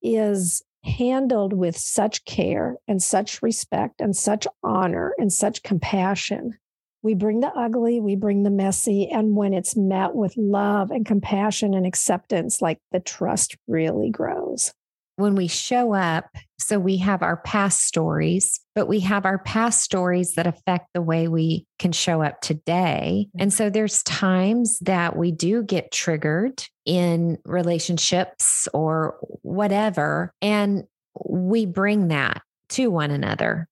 is 0.02 0.62
handled 0.84 1.52
with 1.52 1.76
such 1.76 2.24
care 2.24 2.76
and 2.88 3.02
such 3.02 3.42
respect 3.42 4.00
and 4.00 4.16
such 4.16 4.46
honor 4.62 5.14
and 5.18 5.32
such 5.32 5.62
compassion 5.62 6.58
we 7.02 7.14
bring 7.14 7.40
the 7.40 7.52
ugly, 7.52 8.00
we 8.00 8.14
bring 8.14 8.44
the 8.44 8.50
messy. 8.50 9.08
And 9.08 9.34
when 9.36 9.52
it's 9.52 9.76
met 9.76 10.14
with 10.14 10.36
love 10.36 10.90
and 10.90 11.04
compassion 11.04 11.74
and 11.74 11.84
acceptance, 11.84 12.62
like 12.62 12.78
the 12.92 13.00
trust 13.00 13.56
really 13.66 14.10
grows. 14.10 14.72
When 15.16 15.34
we 15.34 15.46
show 15.46 15.94
up, 15.94 16.26
so 16.58 16.78
we 16.78 16.96
have 16.98 17.22
our 17.22 17.36
past 17.38 17.84
stories, 17.84 18.60
but 18.74 18.86
we 18.86 19.00
have 19.00 19.26
our 19.26 19.38
past 19.38 19.82
stories 19.82 20.34
that 20.34 20.46
affect 20.46 20.88
the 20.94 21.02
way 21.02 21.28
we 21.28 21.66
can 21.78 21.92
show 21.92 22.22
up 22.22 22.40
today. 22.40 23.28
And 23.38 23.52
so 23.52 23.68
there's 23.68 24.02
times 24.04 24.78
that 24.80 25.16
we 25.16 25.32
do 25.32 25.62
get 25.62 25.92
triggered 25.92 26.64
in 26.86 27.38
relationships 27.44 28.68
or 28.72 29.18
whatever. 29.42 30.32
And 30.40 30.84
we 31.24 31.66
bring 31.66 32.08
that 32.08 32.42
to 32.70 32.90
one 32.90 33.10
another. 33.10 33.68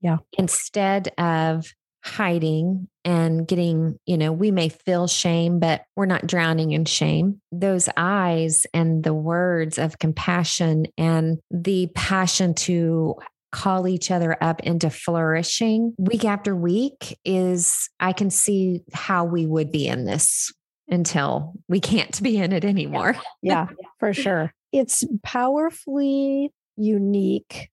Yeah. 0.00 0.18
Instead 0.38 1.08
of 1.18 1.66
hiding 2.04 2.86
and 3.04 3.48
getting, 3.48 3.98
you 4.04 4.18
know, 4.18 4.30
we 4.30 4.50
may 4.50 4.68
feel 4.68 5.06
shame, 5.06 5.58
but 5.58 5.84
we're 5.96 6.06
not 6.06 6.26
drowning 6.26 6.72
in 6.72 6.84
shame. 6.84 7.40
Those 7.50 7.88
eyes 7.96 8.66
and 8.74 9.02
the 9.02 9.14
words 9.14 9.78
of 9.78 9.98
compassion 9.98 10.86
and 10.98 11.38
the 11.50 11.88
passion 11.94 12.54
to 12.54 13.16
call 13.52 13.88
each 13.88 14.10
other 14.10 14.36
up 14.40 14.60
into 14.60 14.90
flourishing 14.90 15.94
week 15.96 16.24
after 16.24 16.54
week 16.54 17.18
is, 17.24 17.88
I 18.00 18.12
can 18.12 18.28
see 18.30 18.82
how 18.92 19.24
we 19.24 19.46
would 19.46 19.70
be 19.72 19.86
in 19.86 20.04
this 20.04 20.52
until 20.88 21.54
we 21.68 21.80
can't 21.80 22.22
be 22.22 22.36
in 22.36 22.52
it 22.52 22.64
anymore. 22.64 23.16
yeah, 23.42 23.68
for 23.98 24.12
sure. 24.12 24.52
It's 24.72 25.04
powerfully 25.22 26.52
unique 26.76 27.70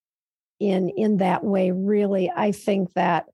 in 0.59 0.89
in 0.89 1.17
that 1.17 1.43
way 1.43 1.71
really 1.71 2.31
i 2.35 2.51
think 2.51 2.93
that 2.93 3.25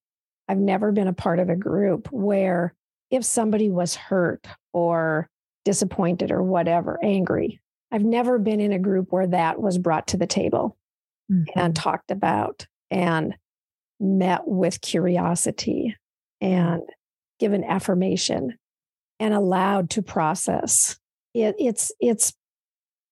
I've 0.48 0.58
never 0.58 0.92
been 0.92 1.08
a 1.08 1.14
part 1.14 1.40
of 1.40 1.50
a 1.50 1.56
group 1.56 2.12
where 2.12 2.74
if 3.12 3.24
somebody 3.24 3.70
was 3.70 3.96
hurt 3.96 4.48
or 4.74 5.30
disappointed 5.66 6.32
or 6.32 6.44
whatever, 6.44 7.00
angry, 7.04 7.60
I've 7.92 8.04
never 8.04 8.40
been 8.40 8.60
in 8.60 8.72
a 8.72 8.80
group 8.80 9.12
where 9.12 9.28
that 9.28 9.62
was 9.62 9.78
brought 9.78 10.08
to 10.08 10.18
the 10.18 10.28
table 10.28 10.78
mm-hmm. 11.32 11.60
and 11.60 11.76
talked 11.76 12.12
about 12.12 12.66
and 12.92 13.36
met 14.00 14.48
with 14.48 14.82
curiosity 14.82 15.96
and 16.42 16.84
given 17.40 17.64
affirmation 17.64 18.58
and 19.20 19.34
allowed 19.34 19.90
to 19.92 20.02
process. 20.02 20.98
It, 21.34 21.56
it's 21.60 21.92
it's 22.00 22.34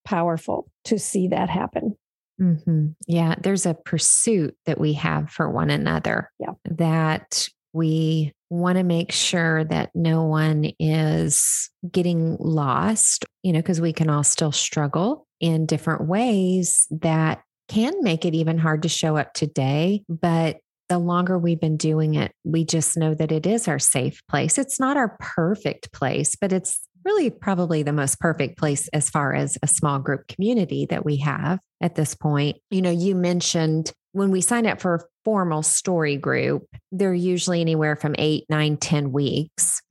powerful 0.03 0.69
to 0.85 0.99
see 0.99 1.29
that 1.29 1.49
happen. 1.49 1.97
Mm-hmm. 2.41 2.87
Yeah, 3.07 3.35
there's 3.41 3.65
a 3.65 3.73
pursuit 3.73 4.55
that 4.65 4.79
we 4.79 4.93
have 4.93 5.29
for 5.29 5.49
one 5.49 5.69
another. 5.69 6.31
Yeah. 6.39 6.53
That 6.65 7.47
we 7.73 8.33
want 8.49 8.77
to 8.77 8.83
make 8.83 9.11
sure 9.11 9.63
that 9.65 9.91
no 9.93 10.23
one 10.23 10.71
is 10.79 11.69
getting 11.91 12.37
lost, 12.39 13.25
you 13.43 13.51
know, 13.51 13.59
because 13.59 13.81
we 13.81 13.93
can 13.93 14.09
all 14.09 14.23
still 14.23 14.51
struggle 14.51 15.27
in 15.39 15.65
different 15.65 16.07
ways 16.07 16.87
that 16.89 17.41
can 17.67 17.93
make 18.01 18.25
it 18.25 18.35
even 18.35 18.57
hard 18.57 18.83
to 18.83 18.89
show 18.89 19.17
up 19.17 19.33
today. 19.33 20.03
But 20.07 20.57
the 20.87 20.99
longer 20.99 21.37
we've 21.37 21.59
been 21.59 21.77
doing 21.77 22.15
it, 22.15 22.31
we 22.43 22.63
just 22.63 22.95
know 22.95 23.13
that 23.15 23.31
it 23.31 23.45
is 23.45 23.67
our 23.67 23.79
safe 23.79 24.21
place. 24.29 24.57
It's 24.57 24.79
not 24.79 24.97
our 24.97 25.17
perfect 25.19 25.91
place, 25.91 26.35
but 26.39 26.53
it's 26.53 26.79
really 27.05 27.29
probably 27.29 27.83
the 27.83 27.93
most 27.93 28.19
perfect 28.19 28.57
place 28.57 28.87
as 28.89 29.09
far 29.09 29.33
as 29.33 29.57
a 29.61 29.67
small 29.67 29.99
group 29.99 30.27
community 30.27 30.87
that 30.89 31.05
we 31.05 31.17
have 31.17 31.59
at 31.81 31.95
this 31.95 32.15
point. 32.15 32.57
You 32.71 32.81
know, 32.81 32.91
you 32.91 33.15
mentioned 33.15 33.93
when 34.11 34.31
we 34.31 34.41
sign 34.41 34.65
up 34.65 34.81
for 34.81 34.95
a 34.95 35.03
formal 35.23 35.61
story 35.61 36.17
group, 36.17 36.65
they're 36.91 37.13
usually 37.13 37.61
anywhere 37.61 37.95
from 37.95 38.15
eight, 38.17 38.45
nine, 38.49 38.77
ten 38.77 39.11
weeks. 39.11 39.81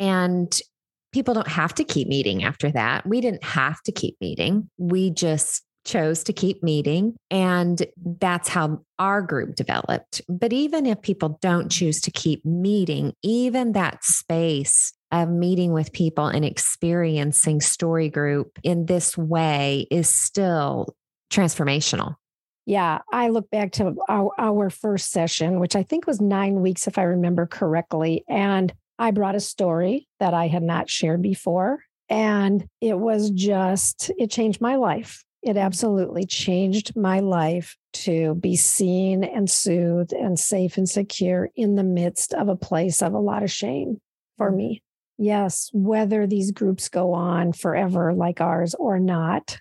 And 0.00 0.58
people 1.12 1.34
don't 1.34 1.48
have 1.48 1.74
to 1.74 1.84
keep 1.84 2.08
meeting 2.08 2.42
after 2.42 2.70
that. 2.72 3.06
We 3.06 3.20
didn't 3.20 3.44
have 3.44 3.80
to 3.82 3.92
keep 3.92 4.16
meeting. 4.20 4.68
We 4.78 5.10
just 5.10 5.62
chose 5.84 6.24
to 6.24 6.32
keep 6.32 6.62
meeting. 6.62 7.16
And 7.30 7.86
that's 8.20 8.48
how 8.48 8.80
our 8.98 9.22
group 9.22 9.54
developed. 9.54 10.20
But 10.28 10.52
even 10.52 10.84
if 10.84 11.00
people 11.00 11.38
don't 11.40 11.70
choose 11.70 12.00
to 12.02 12.10
keep 12.10 12.44
meeting, 12.44 13.12
even 13.22 13.72
that 13.72 14.02
space 14.04 14.92
of 15.12 15.28
meeting 15.28 15.72
with 15.72 15.92
people 15.92 16.26
and 16.26 16.44
experiencing 16.44 17.60
story 17.60 18.08
group 18.08 18.58
in 18.62 18.86
this 18.86 19.16
way 19.16 19.86
is 19.90 20.08
still 20.08 20.94
transformational. 21.30 22.16
Yeah, 22.66 22.98
I 23.12 23.28
look 23.28 23.48
back 23.50 23.72
to 23.72 23.94
our, 24.08 24.30
our 24.38 24.70
first 24.70 25.12
session, 25.12 25.60
which 25.60 25.76
I 25.76 25.84
think 25.84 26.06
was 26.06 26.20
nine 26.20 26.60
weeks, 26.60 26.88
if 26.88 26.98
I 26.98 27.02
remember 27.02 27.46
correctly. 27.46 28.24
And 28.28 28.72
I 28.98 29.12
brought 29.12 29.36
a 29.36 29.40
story 29.40 30.08
that 30.18 30.34
I 30.34 30.48
had 30.48 30.64
not 30.64 30.90
shared 30.90 31.22
before. 31.22 31.84
And 32.08 32.66
it 32.80 32.98
was 32.98 33.30
just, 33.30 34.10
it 34.18 34.30
changed 34.30 34.60
my 34.60 34.76
life. 34.76 35.24
It 35.42 35.56
absolutely 35.56 36.26
changed 36.26 36.96
my 36.96 37.20
life 37.20 37.76
to 37.92 38.34
be 38.34 38.56
seen 38.56 39.22
and 39.22 39.48
soothed 39.48 40.12
and 40.12 40.38
safe 40.38 40.76
and 40.76 40.88
secure 40.88 41.50
in 41.54 41.76
the 41.76 41.84
midst 41.84 42.34
of 42.34 42.48
a 42.48 42.56
place 42.56 43.00
of 43.00 43.12
a 43.12 43.18
lot 43.18 43.44
of 43.44 43.50
shame 43.50 44.00
for 44.38 44.50
mm. 44.50 44.56
me. 44.56 44.82
Yes, 45.18 45.70
whether 45.72 46.26
these 46.26 46.50
groups 46.50 46.88
go 46.88 47.14
on 47.14 47.52
forever 47.52 48.12
like 48.12 48.40
ours 48.40 48.74
or 48.74 48.98
not, 48.98 49.58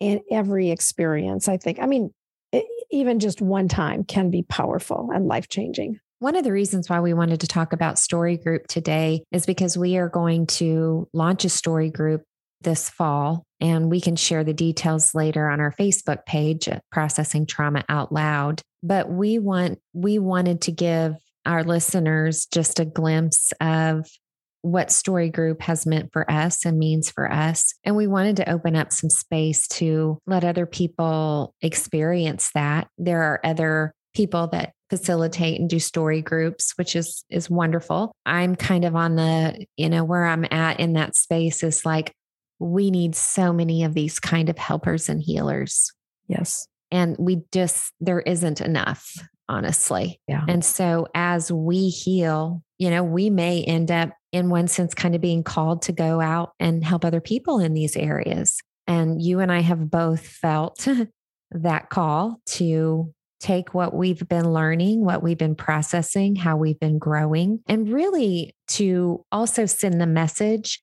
in 0.00 0.20
every 0.30 0.70
experience, 0.70 1.48
I 1.48 1.56
think, 1.56 1.80
I 1.80 1.86
mean, 1.86 2.12
even 2.90 3.18
just 3.18 3.40
one 3.40 3.68
time 3.68 4.04
can 4.04 4.30
be 4.30 4.42
powerful 4.42 5.10
and 5.12 5.26
life 5.26 5.48
changing. 5.48 5.98
One 6.20 6.34
of 6.34 6.44
the 6.44 6.52
reasons 6.52 6.88
why 6.88 7.00
we 7.00 7.14
wanted 7.14 7.40
to 7.40 7.46
talk 7.46 7.72
about 7.72 7.98
Story 7.98 8.36
Group 8.36 8.66
today 8.66 9.22
is 9.30 9.46
because 9.46 9.76
we 9.76 9.98
are 9.98 10.08
going 10.08 10.46
to 10.46 11.08
launch 11.12 11.44
a 11.44 11.48
story 11.48 11.90
group 11.90 12.22
this 12.60 12.90
fall, 12.90 13.44
and 13.60 13.88
we 13.88 14.00
can 14.00 14.16
share 14.16 14.42
the 14.42 14.52
details 14.52 15.14
later 15.14 15.48
on 15.48 15.60
our 15.60 15.72
Facebook 15.72 16.26
page 16.26 16.68
Processing 16.90 17.46
Trauma 17.46 17.84
Out 17.88 18.10
Loud. 18.10 18.62
But 18.82 19.08
we 19.08 19.38
want 19.38 19.78
we 19.92 20.18
wanted 20.18 20.62
to 20.62 20.72
give 20.72 21.14
our 21.46 21.62
listeners 21.62 22.46
just 22.46 22.80
a 22.80 22.84
glimpse 22.84 23.52
of 23.60 24.08
what 24.72 24.90
Story 24.90 25.30
Group 25.30 25.62
has 25.62 25.86
meant 25.86 26.12
for 26.12 26.30
us 26.30 26.64
and 26.64 26.78
means 26.78 27.10
for 27.10 27.30
us. 27.30 27.74
And 27.84 27.96
we 27.96 28.06
wanted 28.06 28.36
to 28.36 28.50
open 28.50 28.76
up 28.76 28.92
some 28.92 29.10
space 29.10 29.66
to 29.68 30.18
let 30.26 30.44
other 30.44 30.66
people 30.66 31.54
experience 31.62 32.50
that. 32.54 32.88
There 32.98 33.22
are 33.22 33.40
other 33.44 33.92
people 34.14 34.48
that 34.48 34.72
facilitate 34.90 35.60
and 35.60 35.68
do 35.68 35.78
story 35.78 36.22
groups 36.22 36.72
which 36.76 36.96
is 36.96 37.22
is 37.28 37.50
wonderful. 37.50 38.12
I'm 38.24 38.56
kind 38.56 38.84
of 38.86 38.96
on 38.96 39.16
the 39.16 39.66
you 39.76 39.90
know 39.90 40.02
where 40.02 40.24
i'm 40.24 40.46
at 40.50 40.80
in 40.80 40.94
that 40.94 41.14
space 41.14 41.62
is 41.62 41.84
like 41.84 42.14
we 42.58 42.90
need 42.90 43.14
so 43.14 43.52
many 43.52 43.84
of 43.84 43.94
these 43.94 44.18
kind 44.18 44.48
of 44.48 44.58
helpers 44.58 45.08
and 45.08 45.22
healers. 45.22 45.92
Yes. 46.26 46.66
And 46.90 47.16
we 47.18 47.42
just 47.52 47.92
there 48.00 48.20
isn't 48.20 48.60
enough 48.60 49.12
honestly. 49.48 50.20
Yeah. 50.26 50.44
And 50.48 50.64
so 50.64 51.06
as 51.14 51.52
we 51.52 51.88
heal 51.88 52.62
you 52.78 52.90
know 52.90 53.02
we 53.02 53.30
may 53.30 53.62
end 53.62 53.90
up 53.90 54.10
in 54.32 54.50
one 54.50 54.68
sense, 54.68 54.94
kind 54.94 55.14
of 55.14 55.20
being 55.20 55.42
called 55.42 55.82
to 55.82 55.92
go 55.92 56.20
out 56.20 56.52
and 56.60 56.84
help 56.84 57.04
other 57.04 57.20
people 57.20 57.58
in 57.58 57.74
these 57.74 57.96
areas. 57.96 58.60
And 58.86 59.20
you 59.20 59.40
and 59.40 59.50
I 59.50 59.60
have 59.60 59.90
both 59.90 60.26
felt 60.26 60.86
that 61.50 61.90
call 61.90 62.40
to 62.46 63.12
take 63.40 63.72
what 63.72 63.94
we've 63.94 64.26
been 64.28 64.52
learning, 64.52 65.04
what 65.04 65.22
we've 65.22 65.38
been 65.38 65.54
processing, 65.54 66.34
how 66.34 66.56
we've 66.56 66.80
been 66.80 66.98
growing, 66.98 67.60
and 67.66 67.88
really 67.88 68.54
to 68.66 69.24
also 69.30 69.64
send 69.64 70.00
the 70.00 70.06
message 70.06 70.82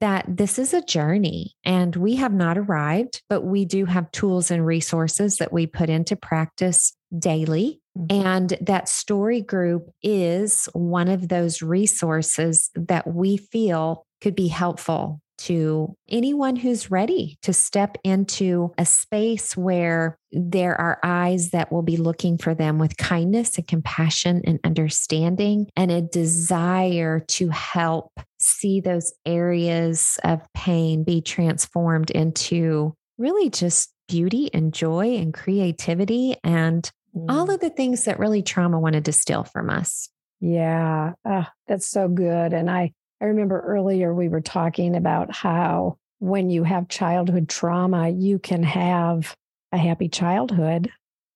that 0.00 0.24
this 0.28 0.58
is 0.58 0.72
a 0.72 0.82
journey 0.82 1.54
and 1.64 1.94
we 1.96 2.16
have 2.16 2.32
not 2.32 2.56
arrived, 2.56 3.22
but 3.28 3.42
we 3.42 3.64
do 3.64 3.84
have 3.84 4.10
tools 4.12 4.50
and 4.50 4.64
resources 4.64 5.36
that 5.36 5.52
we 5.52 5.66
put 5.66 5.90
into 5.90 6.16
practice 6.16 6.94
daily. 7.18 7.80
Mm-hmm. 7.96 8.26
And 8.26 8.58
that 8.60 8.88
story 8.88 9.40
group 9.40 9.90
is 10.02 10.68
one 10.72 11.08
of 11.08 11.28
those 11.28 11.62
resources 11.62 12.70
that 12.74 13.06
we 13.06 13.36
feel 13.36 14.06
could 14.20 14.34
be 14.34 14.48
helpful 14.48 15.20
to 15.36 15.94
anyone 16.08 16.56
who's 16.56 16.90
ready 16.90 17.38
to 17.42 17.52
step 17.52 17.98
into 18.04 18.72
a 18.78 18.86
space 18.86 19.56
where 19.56 20.16
there 20.32 20.80
are 20.80 20.98
eyes 21.02 21.50
that 21.50 21.72
will 21.72 21.82
be 21.82 21.96
looking 21.96 22.38
for 22.38 22.54
them 22.54 22.78
with 22.78 22.96
kindness 22.96 23.56
and 23.56 23.66
compassion 23.66 24.42
and 24.46 24.60
understanding 24.64 25.68
and 25.76 25.90
a 25.90 26.00
desire 26.00 27.20
to 27.28 27.48
help 27.48 28.12
see 28.38 28.80
those 28.80 29.12
areas 29.26 30.18
of 30.24 30.40
pain 30.54 31.02
be 31.04 31.20
transformed 31.20 32.10
into 32.10 32.94
really 33.18 33.50
just 33.50 33.92
beauty 34.08 34.50
and 34.52 34.72
joy 34.72 35.16
and 35.16 35.34
creativity 35.34 36.36
and 36.44 36.90
mm. 37.14 37.26
all 37.28 37.50
of 37.50 37.60
the 37.60 37.70
things 37.70 38.04
that 38.04 38.18
really 38.18 38.42
trauma 38.42 38.78
wanted 38.78 39.04
to 39.06 39.12
steal 39.12 39.44
from 39.44 39.70
us. 39.70 40.08
Yeah, 40.40 41.12
oh, 41.24 41.46
that's 41.66 41.86
so 41.86 42.08
good. 42.08 42.52
And 42.52 42.70
I, 42.70 42.92
I 43.20 43.26
remember 43.26 43.60
earlier 43.60 44.12
we 44.14 44.28
were 44.28 44.40
talking 44.40 44.96
about 44.96 45.34
how 45.34 45.96
when 46.18 46.50
you 46.50 46.64
have 46.64 46.88
childhood 46.88 47.48
trauma, 47.48 48.08
you 48.08 48.38
can 48.38 48.62
have 48.62 49.34
a 49.72 49.78
happy 49.78 50.08
childhood 50.08 50.90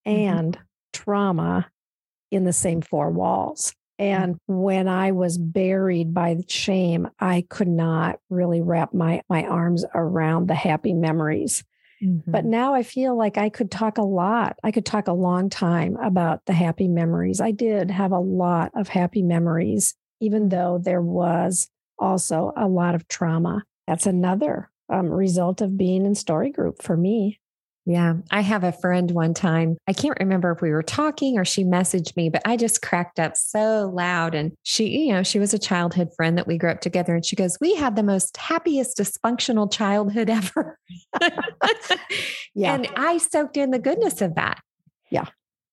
mm-hmm. 0.06 0.10
and 0.10 0.58
trauma 0.92 1.70
in 2.30 2.44
the 2.44 2.52
same 2.52 2.80
four 2.80 3.10
walls. 3.10 3.72
And 3.98 4.38
when 4.46 4.86
I 4.86 5.10
was 5.10 5.38
buried 5.38 6.14
by 6.14 6.34
the 6.34 6.44
shame, 6.48 7.08
I 7.18 7.44
could 7.48 7.68
not 7.68 8.20
really 8.30 8.60
wrap 8.60 8.94
my, 8.94 9.22
my 9.28 9.44
arms 9.44 9.84
around 9.94 10.46
the 10.46 10.54
happy 10.54 10.94
memories. 10.94 11.64
Mm-hmm. 12.02 12.30
But 12.30 12.44
now 12.44 12.74
I 12.74 12.82
feel 12.82 13.16
like 13.16 13.38
I 13.38 13.48
could 13.48 13.70
talk 13.70 13.98
a 13.98 14.02
lot. 14.02 14.58
I 14.62 14.70
could 14.70 14.86
talk 14.86 15.08
a 15.08 15.12
long 15.12 15.50
time 15.50 15.96
about 15.96 16.44
the 16.46 16.52
happy 16.52 16.88
memories. 16.88 17.40
I 17.40 17.50
did 17.50 17.90
have 17.90 18.12
a 18.12 18.18
lot 18.18 18.72
of 18.74 18.88
happy 18.88 19.22
memories, 19.22 19.94
even 20.20 20.48
though 20.48 20.78
there 20.82 21.02
was 21.02 21.68
also 21.98 22.52
a 22.56 22.68
lot 22.68 22.94
of 22.94 23.08
trauma. 23.08 23.64
That's 23.86 24.06
another 24.06 24.70
um, 24.88 25.08
result 25.08 25.60
of 25.60 25.76
being 25.76 26.06
in 26.06 26.14
story 26.14 26.50
group 26.50 26.82
for 26.82 26.96
me. 26.96 27.40
Yeah. 27.88 28.16
I 28.30 28.42
have 28.42 28.64
a 28.64 28.72
friend 28.72 29.10
one 29.12 29.32
time. 29.32 29.78
I 29.88 29.94
can't 29.94 30.20
remember 30.20 30.52
if 30.52 30.60
we 30.60 30.72
were 30.72 30.82
talking 30.82 31.38
or 31.38 31.46
she 31.46 31.64
messaged 31.64 32.14
me, 32.16 32.28
but 32.28 32.42
I 32.44 32.58
just 32.58 32.82
cracked 32.82 33.18
up 33.18 33.34
so 33.34 33.90
loud. 33.94 34.34
And 34.34 34.52
she, 34.62 35.06
you 35.06 35.14
know, 35.14 35.22
she 35.22 35.38
was 35.38 35.54
a 35.54 35.58
childhood 35.58 36.10
friend 36.14 36.36
that 36.36 36.46
we 36.46 36.58
grew 36.58 36.70
up 36.70 36.82
together. 36.82 37.14
And 37.14 37.24
she 37.24 37.34
goes, 37.34 37.56
We 37.62 37.74
had 37.76 37.96
the 37.96 38.02
most 38.02 38.36
happiest 38.36 38.98
dysfunctional 38.98 39.72
childhood 39.72 40.28
ever. 40.28 40.78
yeah. 42.54 42.74
And 42.74 42.88
I 42.94 43.16
soaked 43.16 43.56
in 43.56 43.70
the 43.70 43.78
goodness 43.78 44.20
of 44.20 44.34
that. 44.34 44.60
Yeah. 45.08 45.24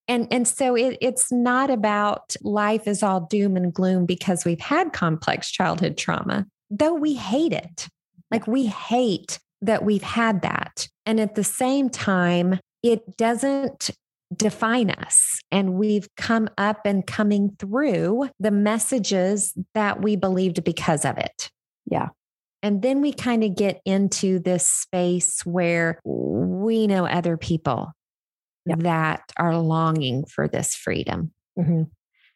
And, 0.08 0.30
and 0.32 0.48
so 0.48 0.78
it, 0.78 0.98
it's 1.02 1.34
not 1.34 1.70
about 1.70 2.34
life 2.42 2.88
is 2.88 3.04
all 3.04 3.28
doom 3.30 3.58
and 3.58 3.74
gloom 3.74 4.06
because 4.06 4.46
we've 4.46 4.62
had 4.62 4.94
complex 4.94 5.52
childhood 5.52 5.98
trauma, 5.98 6.46
though 6.70 6.94
we 6.94 7.16
hate 7.16 7.52
it. 7.52 7.90
Like 8.32 8.48
we 8.48 8.68
hate 8.68 9.40
that 9.62 9.84
we've 9.84 10.02
had 10.02 10.44
that. 10.44 10.88
And 11.06 11.20
at 11.20 11.36
the 11.36 11.44
same 11.44 11.90
time, 11.90 12.60
it 12.82 13.18
doesn't 13.18 13.92
define 14.36 14.90
us. 14.90 15.40
And 15.52 15.76
we've 15.76 16.08
come 16.18 16.50
up 16.58 16.82
and 16.86 17.06
coming 17.06 17.56
through 17.60 18.30
the 18.40 18.52
messages 18.52 19.54
that 19.74 20.02
we 20.02 20.16
believed 20.16 20.64
because 20.64 21.06
of 21.06 21.18
it. 21.18 21.50
Yeah. 21.86 22.10
And 22.64 22.82
then 22.82 23.02
we 23.02 23.14
kind 23.14 23.44
of 23.44 23.56
get 23.56 23.82
into 23.86 24.40
this 24.40 24.68
space 24.68 25.46
where 25.46 26.00
we 26.04 26.88
know 26.88 27.06
other 27.06 27.38
people 27.38 27.92
yeah. 28.66 28.76
that 28.80 29.32
are 29.38 29.58
longing 29.58 30.26
for 30.26 30.48
this 30.48 30.74
freedom. 30.74 31.32
Mm-hmm. 31.58 31.84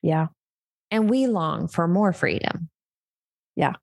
Yeah. 0.03 0.27
And 0.91 1.09
we 1.09 1.25
long 1.27 1.67
for 1.67 1.87
more 1.87 2.13
freedom. 2.13 2.69
Yeah. 3.55 3.73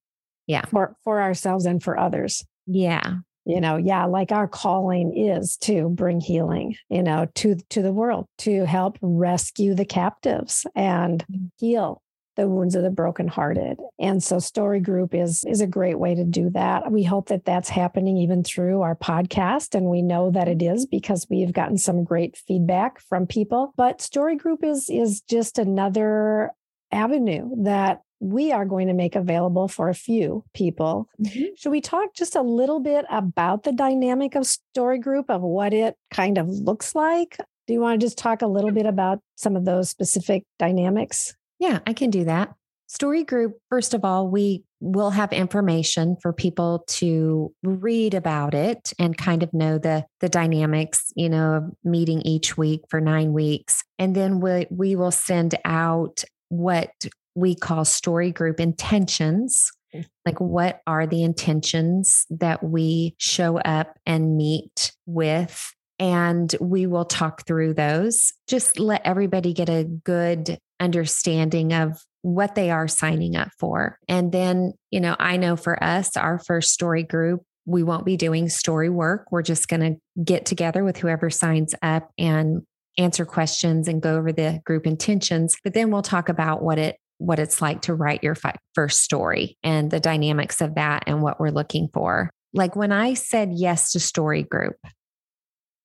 Yeah. 0.46 0.64
For 0.66 0.96
for 1.02 1.20
ourselves 1.20 1.66
and 1.66 1.82
for 1.82 1.98
others. 1.98 2.44
Yeah 2.66 3.16
you 3.46 3.60
know 3.60 3.76
yeah 3.76 4.04
like 4.04 4.32
our 4.32 4.48
calling 4.48 5.16
is 5.16 5.56
to 5.56 5.88
bring 5.88 6.20
healing 6.20 6.76
you 6.90 7.02
know 7.02 7.26
to 7.34 7.56
to 7.70 7.80
the 7.80 7.92
world 7.92 8.26
to 8.38 8.66
help 8.66 8.98
rescue 9.00 9.74
the 9.74 9.84
captives 9.84 10.66
and 10.74 11.24
mm. 11.30 11.50
heal 11.58 12.02
the 12.36 12.48
wounds 12.48 12.74
of 12.74 12.82
the 12.82 12.90
brokenhearted. 12.90 13.78
And 13.98 14.22
so 14.22 14.38
story 14.38 14.80
group 14.80 15.14
is 15.14 15.44
is 15.44 15.60
a 15.60 15.66
great 15.66 15.98
way 15.98 16.14
to 16.14 16.24
do 16.24 16.50
that. 16.50 16.92
We 16.92 17.02
hope 17.02 17.28
that 17.28 17.44
that's 17.44 17.68
happening 17.68 18.16
even 18.18 18.44
through 18.44 18.82
our 18.82 18.94
podcast 18.94 19.74
and 19.74 19.86
we 19.86 20.02
know 20.02 20.30
that 20.30 20.48
it 20.48 20.62
is 20.62 20.86
because 20.86 21.26
we've 21.28 21.52
gotten 21.52 21.78
some 21.78 22.04
great 22.04 22.36
feedback 22.36 23.00
from 23.00 23.26
people. 23.26 23.72
But 23.76 24.00
story 24.00 24.36
group 24.36 24.62
is 24.62 24.88
is 24.88 25.22
just 25.22 25.58
another 25.58 26.52
avenue 26.92 27.50
that 27.64 28.02
we 28.20 28.52
are 28.52 28.64
going 28.64 28.88
to 28.88 28.94
make 28.94 29.14
available 29.14 29.68
for 29.68 29.88
a 29.88 29.94
few 29.94 30.44
people. 30.54 31.08
Mm-hmm. 31.20 31.54
Should 31.56 31.70
we 31.70 31.80
talk 31.80 32.14
just 32.14 32.34
a 32.34 32.42
little 32.42 32.80
bit 32.80 33.04
about 33.10 33.62
the 33.64 33.72
dynamic 33.72 34.34
of 34.34 34.46
story 34.46 34.98
group 34.98 35.30
of 35.30 35.42
what 35.42 35.72
it 35.72 35.96
kind 36.10 36.38
of 36.38 36.48
looks 36.48 36.94
like? 36.94 37.36
Do 37.66 37.74
you 37.74 37.80
want 37.80 38.00
to 38.00 38.06
just 38.06 38.18
talk 38.18 38.42
a 38.42 38.46
little 38.46 38.70
bit 38.70 38.86
about 38.86 39.20
some 39.34 39.56
of 39.56 39.64
those 39.64 39.90
specific 39.90 40.44
dynamics? 40.58 41.34
Yeah, 41.58 41.80
I 41.86 41.92
can 41.92 42.10
do 42.10 42.24
that. 42.24 42.54
Story 42.88 43.24
group, 43.24 43.58
first 43.68 43.94
of 43.94 44.04
all, 44.04 44.28
we 44.28 44.62
will 44.80 45.10
have 45.10 45.32
information 45.32 46.16
for 46.22 46.32
people 46.32 46.84
to 46.86 47.52
read 47.64 48.14
about 48.14 48.54
it 48.54 48.92
and 48.98 49.18
kind 49.18 49.42
of 49.42 49.52
know 49.52 49.78
the 49.78 50.04
the 50.20 50.28
dynamics, 50.28 51.12
you 51.16 51.28
know, 51.28 51.54
of 51.54 51.64
meeting 51.82 52.20
each 52.22 52.56
week 52.56 52.82
for 52.88 53.00
9 53.00 53.32
weeks. 53.32 53.82
And 53.98 54.14
then 54.14 54.38
we 54.38 54.66
we 54.70 54.94
will 54.94 55.10
send 55.10 55.56
out 55.64 56.22
what 56.48 56.92
we 57.36 57.54
call 57.54 57.84
story 57.84 58.32
group 58.32 58.58
intentions. 58.58 59.70
Mm. 59.94 60.06
Like, 60.24 60.40
what 60.40 60.80
are 60.86 61.06
the 61.06 61.22
intentions 61.22 62.26
that 62.30 62.62
we 62.62 63.14
show 63.18 63.58
up 63.58 63.96
and 64.06 64.36
meet 64.36 64.92
with? 65.04 65.72
And 65.98 66.54
we 66.60 66.86
will 66.86 67.04
talk 67.04 67.46
through 67.46 67.74
those. 67.74 68.32
Just 68.48 68.78
let 68.78 69.02
everybody 69.04 69.52
get 69.52 69.68
a 69.68 69.84
good 69.84 70.58
understanding 70.80 71.72
of 71.72 72.02
what 72.22 72.54
they 72.54 72.70
are 72.70 72.88
signing 72.88 73.36
up 73.36 73.48
for. 73.58 73.98
And 74.08 74.32
then, 74.32 74.72
you 74.90 75.00
know, 75.00 75.14
I 75.18 75.36
know 75.36 75.56
for 75.56 75.82
us, 75.82 76.16
our 76.16 76.38
first 76.38 76.72
story 76.72 77.02
group, 77.02 77.42
we 77.66 77.82
won't 77.82 78.04
be 78.04 78.16
doing 78.16 78.48
story 78.48 78.88
work. 78.90 79.26
We're 79.30 79.42
just 79.42 79.68
going 79.68 79.80
to 79.80 80.22
get 80.22 80.44
together 80.44 80.84
with 80.84 80.96
whoever 80.96 81.30
signs 81.30 81.74
up 81.82 82.10
and 82.18 82.62
answer 82.98 83.24
questions 83.24 83.88
and 83.88 84.02
go 84.02 84.16
over 84.16 84.32
the 84.32 84.60
group 84.64 84.86
intentions. 84.86 85.56
But 85.62 85.74
then 85.74 85.90
we'll 85.90 86.02
talk 86.02 86.28
about 86.28 86.62
what 86.62 86.78
it 86.78 86.96
what 87.18 87.38
it's 87.38 87.62
like 87.62 87.82
to 87.82 87.94
write 87.94 88.22
your 88.22 88.36
first 88.74 89.02
story 89.02 89.56
and 89.62 89.90
the 89.90 90.00
dynamics 90.00 90.60
of 90.60 90.74
that 90.74 91.04
and 91.06 91.22
what 91.22 91.40
we're 91.40 91.50
looking 91.50 91.88
for. 91.92 92.30
Like 92.52 92.76
when 92.76 92.92
I 92.92 93.14
said 93.14 93.50
yes 93.52 93.92
to 93.92 94.00
story 94.00 94.42
group, 94.42 94.76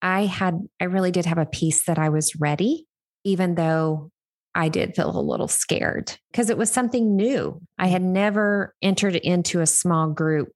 I 0.02 0.26
had, 0.26 0.60
I 0.80 0.86
really 0.86 1.12
did 1.12 1.26
have 1.26 1.38
a 1.38 1.46
piece 1.46 1.86
that 1.86 2.00
I 2.00 2.10
was 2.10 2.36
ready, 2.36 2.86
even 3.24 3.56
though 3.56 4.10
I 4.54 4.70
did 4.70 4.96
feel 4.96 5.17
a 5.17 5.22
little 5.22 5.48
scared 5.48 6.17
because 6.32 6.50
it 6.50 6.58
was 6.58 6.72
something 6.72 7.15
new. 7.15 7.62
I 7.78 7.88
had 7.88 8.02
never 8.02 8.74
entered 8.82 9.15
into 9.15 9.62
a 9.62 9.65
small 9.65 10.10
group 10.10 10.50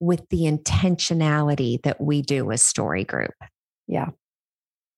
with 0.00 0.22
the 0.30 0.42
intentionality 0.42 1.82
that 1.82 2.00
we 2.00 2.22
do 2.22 2.46
with 2.46 2.60
story 2.60 3.04
group. 3.04 3.34
Yeah. 3.86 4.08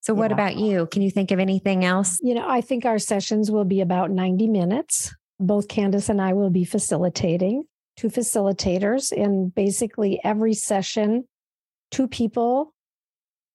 So, 0.07 0.15
what 0.15 0.31
yeah. 0.31 0.35
about 0.35 0.57
you? 0.57 0.87
Can 0.87 1.03
you 1.03 1.11
think 1.11 1.33
of 1.33 1.41
anything 1.41 1.85
else? 1.85 2.21
You 2.23 2.35
know, 2.35 2.49
I 2.49 2.61
think 2.61 2.85
our 2.85 3.01
sessions 3.01 3.51
will 3.51 3.65
be 3.65 3.81
about 3.81 4.13
90 4.13 4.47
minutes. 4.47 5.13
Both 5.41 5.67
Kandace 5.67 6.09
and 6.09 6.23
I 6.23 6.33
will 6.33 6.49
be 6.49 6.65
facilitating, 6.65 7.65
two 7.97 8.09
facilitators, 8.09 9.11
in 9.11 9.49
basically 9.49 10.21
every 10.23 10.55
session, 10.55 11.25
two 11.91 12.07
people 12.07 12.73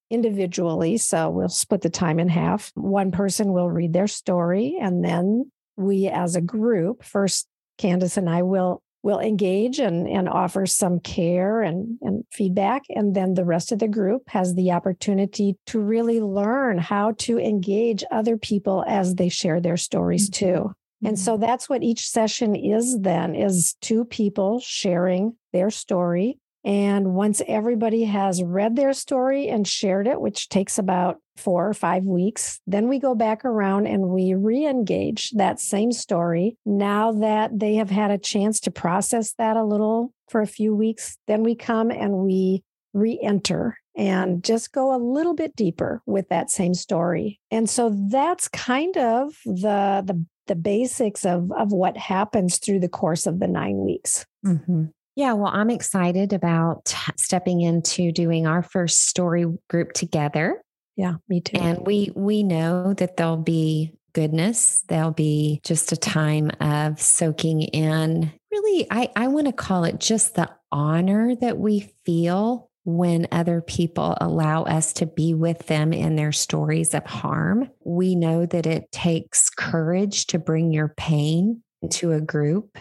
individually. 0.09 0.97
So, 0.97 1.29
we'll 1.29 1.47
split 1.47 1.83
the 1.83 1.89
time 1.89 2.19
in 2.19 2.27
half. 2.27 2.73
One 2.75 3.11
person 3.11 3.53
will 3.53 3.69
read 3.69 3.93
their 3.93 4.07
story, 4.07 4.75
and 4.77 5.05
then 5.05 5.49
we 5.77 6.09
as 6.09 6.35
a 6.35 6.41
group, 6.41 7.05
first, 7.05 7.47
Kandace 7.79 8.17
and 8.17 8.29
I 8.29 8.41
will 8.41 8.83
will 9.03 9.19
engage 9.19 9.79
and, 9.79 10.07
and 10.07 10.29
offer 10.29 10.65
some 10.65 10.99
care 10.99 11.61
and, 11.61 11.97
and 12.01 12.23
feedback. 12.31 12.83
And 12.89 13.15
then 13.15 13.33
the 13.33 13.45
rest 13.45 13.71
of 13.71 13.79
the 13.79 13.87
group 13.87 14.23
has 14.27 14.53
the 14.53 14.71
opportunity 14.71 15.55
to 15.67 15.79
really 15.79 16.21
learn 16.21 16.77
how 16.77 17.13
to 17.19 17.39
engage 17.39 18.03
other 18.11 18.37
people 18.37 18.83
as 18.87 19.15
they 19.15 19.29
share 19.29 19.59
their 19.59 19.77
stories 19.77 20.29
mm-hmm. 20.29 20.45
too. 20.45 20.71
And 21.03 21.15
mm-hmm. 21.15 21.23
so 21.23 21.37
that's 21.37 21.67
what 21.67 21.83
each 21.83 22.07
session 22.07 22.55
is 22.55 22.99
then 22.99 23.33
is 23.35 23.75
two 23.81 24.05
people 24.05 24.59
sharing 24.59 25.35
their 25.51 25.71
story 25.71 26.37
and 26.63 27.13
once 27.13 27.41
everybody 27.47 28.03
has 28.03 28.43
read 28.43 28.75
their 28.75 28.93
story 28.93 29.47
and 29.47 29.67
shared 29.67 30.07
it, 30.07 30.21
which 30.21 30.49
takes 30.49 30.77
about 30.77 31.17
four 31.35 31.67
or 31.67 31.73
five 31.73 32.03
weeks, 32.03 32.59
then 32.67 32.87
we 32.87 32.99
go 32.99 33.15
back 33.15 33.43
around 33.43 33.87
and 33.87 34.09
we 34.09 34.33
re 34.35 34.65
engage 34.65 35.31
that 35.31 35.59
same 35.59 35.91
story. 35.91 36.57
Now 36.65 37.11
that 37.13 37.57
they 37.57 37.75
have 37.75 37.89
had 37.89 38.11
a 38.11 38.17
chance 38.17 38.59
to 38.61 38.71
process 38.71 39.33
that 39.33 39.57
a 39.57 39.63
little 39.63 40.13
for 40.29 40.41
a 40.41 40.47
few 40.47 40.75
weeks, 40.75 41.17
then 41.27 41.41
we 41.43 41.55
come 41.55 41.89
and 41.89 42.13
we 42.17 42.63
re 42.93 43.19
enter 43.21 43.77
and 43.95 44.43
just 44.43 44.71
go 44.71 44.95
a 44.95 45.01
little 45.01 45.33
bit 45.33 45.55
deeper 45.55 46.01
with 46.05 46.29
that 46.29 46.49
same 46.49 46.73
story. 46.73 47.39
And 47.49 47.69
so 47.69 47.93
that's 48.09 48.47
kind 48.47 48.95
of 48.97 49.33
the, 49.45 50.03
the, 50.05 50.25
the 50.47 50.55
basics 50.55 51.25
of, 51.25 51.51
of 51.51 51.71
what 51.71 51.97
happens 51.97 52.57
through 52.57 52.79
the 52.79 52.89
course 52.89 53.25
of 53.25 53.39
the 53.39 53.47
nine 53.47 53.77
weeks. 53.77 54.25
Mm-hmm. 54.45 54.85
Yeah, 55.15 55.33
well, 55.33 55.51
I'm 55.53 55.69
excited 55.69 56.33
about 56.33 56.95
stepping 57.17 57.61
into 57.61 58.11
doing 58.11 58.47
our 58.47 58.63
first 58.63 59.07
story 59.07 59.45
group 59.69 59.93
together. 59.93 60.61
Yeah, 60.95 61.15
me 61.27 61.41
too. 61.41 61.57
And 61.57 61.85
we 61.85 62.11
we 62.15 62.43
know 62.43 62.93
that 62.93 63.17
there'll 63.17 63.37
be 63.37 63.93
goodness. 64.13 64.83
There'll 64.87 65.11
be 65.11 65.61
just 65.63 65.91
a 65.91 65.97
time 65.97 66.51
of 66.59 66.99
soaking 66.99 67.61
in. 67.61 68.31
Really, 68.51 68.87
I, 68.91 69.09
I 69.15 69.27
want 69.27 69.47
to 69.47 69.53
call 69.53 69.83
it 69.85 69.99
just 69.99 70.35
the 70.35 70.49
honor 70.71 71.35
that 71.37 71.57
we 71.57 71.93
feel 72.05 72.69
when 72.83 73.27
other 73.31 73.61
people 73.61 74.17
allow 74.19 74.63
us 74.63 74.93
to 74.93 75.05
be 75.05 75.33
with 75.33 75.67
them 75.67 75.93
in 75.93 76.15
their 76.15 76.31
stories 76.31 76.93
of 76.93 77.05
harm. 77.05 77.69
We 77.83 78.15
know 78.15 78.45
that 78.45 78.65
it 78.65 78.91
takes 78.91 79.49
courage 79.49 80.27
to 80.27 80.39
bring 80.39 80.73
your 80.73 80.93
pain 80.97 81.61
into 81.81 82.11
a 82.11 82.21
group. 82.21 82.77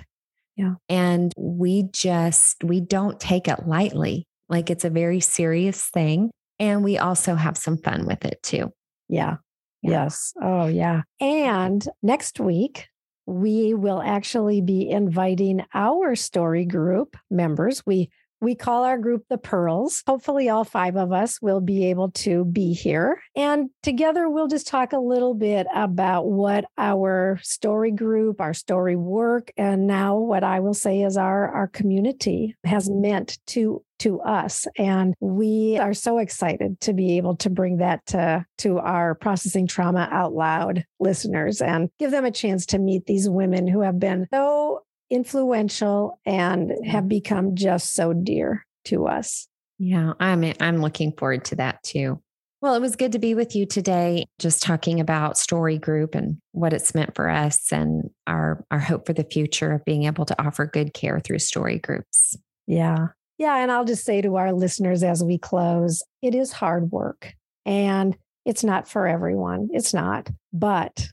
Yeah. 0.60 0.74
And 0.90 1.32
we 1.38 1.84
just, 1.90 2.62
we 2.62 2.80
don't 2.82 3.18
take 3.18 3.48
it 3.48 3.66
lightly. 3.66 4.26
Like 4.50 4.68
it's 4.68 4.84
a 4.84 4.90
very 4.90 5.20
serious 5.20 5.86
thing. 5.86 6.30
And 6.58 6.84
we 6.84 6.98
also 6.98 7.34
have 7.34 7.56
some 7.56 7.78
fun 7.78 8.04
with 8.04 8.26
it 8.26 8.42
too. 8.42 8.70
Yeah. 9.08 9.36
yeah. 9.80 9.90
Yes. 9.90 10.34
Oh, 10.42 10.66
yeah. 10.66 11.02
And 11.18 11.82
next 12.02 12.38
week, 12.40 12.88
we 13.24 13.72
will 13.72 14.02
actually 14.02 14.60
be 14.60 14.90
inviting 14.90 15.64
our 15.72 16.14
story 16.14 16.66
group 16.66 17.16
members. 17.30 17.82
We 17.86 18.10
we 18.40 18.54
call 18.54 18.84
our 18.84 18.98
group 18.98 19.24
the 19.28 19.38
Pearls. 19.38 20.02
Hopefully, 20.06 20.48
all 20.48 20.64
five 20.64 20.96
of 20.96 21.12
us 21.12 21.40
will 21.42 21.60
be 21.60 21.86
able 21.86 22.10
to 22.12 22.44
be 22.44 22.72
here. 22.72 23.20
And 23.36 23.70
together, 23.82 24.28
we'll 24.28 24.48
just 24.48 24.66
talk 24.66 24.92
a 24.92 24.98
little 24.98 25.34
bit 25.34 25.66
about 25.74 26.28
what 26.28 26.64
our 26.78 27.38
story 27.42 27.90
group, 27.90 28.40
our 28.40 28.54
story 28.54 28.96
work, 28.96 29.50
and 29.56 29.86
now 29.86 30.16
what 30.16 30.44
I 30.44 30.60
will 30.60 30.74
say 30.74 31.02
is 31.02 31.16
our, 31.16 31.48
our 31.48 31.68
community 31.68 32.56
has 32.64 32.88
meant 32.88 33.38
to 33.48 33.82
to 34.00 34.20
us. 34.22 34.66
And 34.78 35.14
we 35.20 35.76
are 35.78 35.92
so 35.92 36.18
excited 36.18 36.80
to 36.80 36.94
be 36.94 37.18
able 37.18 37.36
to 37.36 37.50
bring 37.50 37.76
that 37.78 38.04
to, 38.06 38.46
to 38.58 38.78
our 38.78 39.14
processing 39.14 39.66
trauma 39.66 40.08
out 40.10 40.32
loud 40.32 40.84
listeners 40.98 41.60
and 41.60 41.90
give 41.98 42.10
them 42.10 42.24
a 42.24 42.30
chance 42.30 42.64
to 42.66 42.78
meet 42.78 43.04
these 43.04 43.28
women 43.28 43.68
who 43.68 43.82
have 43.82 43.98
been 43.98 44.26
so 44.32 44.82
influential 45.10 46.18
and 46.24 46.72
have 46.86 47.08
become 47.08 47.54
just 47.54 47.94
so 47.94 48.12
dear 48.12 48.64
to 48.86 49.06
us. 49.06 49.48
Yeah, 49.78 50.12
I'm 50.20 50.44
I'm 50.60 50.80
looking 50.80 51.12
forward 51.12 51.44
to 51.46 51.56
that 51.56 51.82
too. 51.82 52.20
Well, 52.62 52.74
it 52.74 52.80
was 52.80 52.94
good 52.94 53.12
to 53.12 53.18
be 53.18 53.34
with 53.34 53.56
you 53.56 53.64
today, 53.64 54.26
just 54.38 54.62
talking 54.62 55.00
about 55.00 55.38
Story 55.38 55.78
Group 55.78 56.14
and 56.14 56.36
what 56.52 56.74
it's 56.74 56.94
meant 56.94 57.14
for 57.14 57.30
us 57.30 57.72
and 57.72 58.10
our 58.26 58.64
our 58.70 58.78
hope 58.78 59.06
for 59.06 59.14
the 59.14 59.24
future 59.24 59.72
of 59.72 59.84
being 59.84 60.04
able 60.04 60.26
to 60.26 60.42
offer 60.42 60.66
good 60.66 60.92
care 60.92 61.20
through 61.20 61.38
story 61.38 61.78
groups. 61.78 62.36
Yeah. 62.66 63.08
Yeah. 63.38 63.56
And 63.56 63.72
I'll 63.72 63.86
just 63.86 64.04
say 64.04 64.20
to 64.20 64.36
our 64.36 64.52
listeners 64.52 65.02
as 65.02 65.24
we 65.24 65.38
close, 65.38 66.02
it 66.20 66.34
is 66.34 66.52
hard 66.52 66.92
work 66.92 67.32
and 67.64 68.14
it's 68.44 68.62
not 68.62 68.86
for 68.86 69.06
everyone. 69.06 69.70
It's 69.72 69.94
not. 69.94 70.28
But 70.52 71.08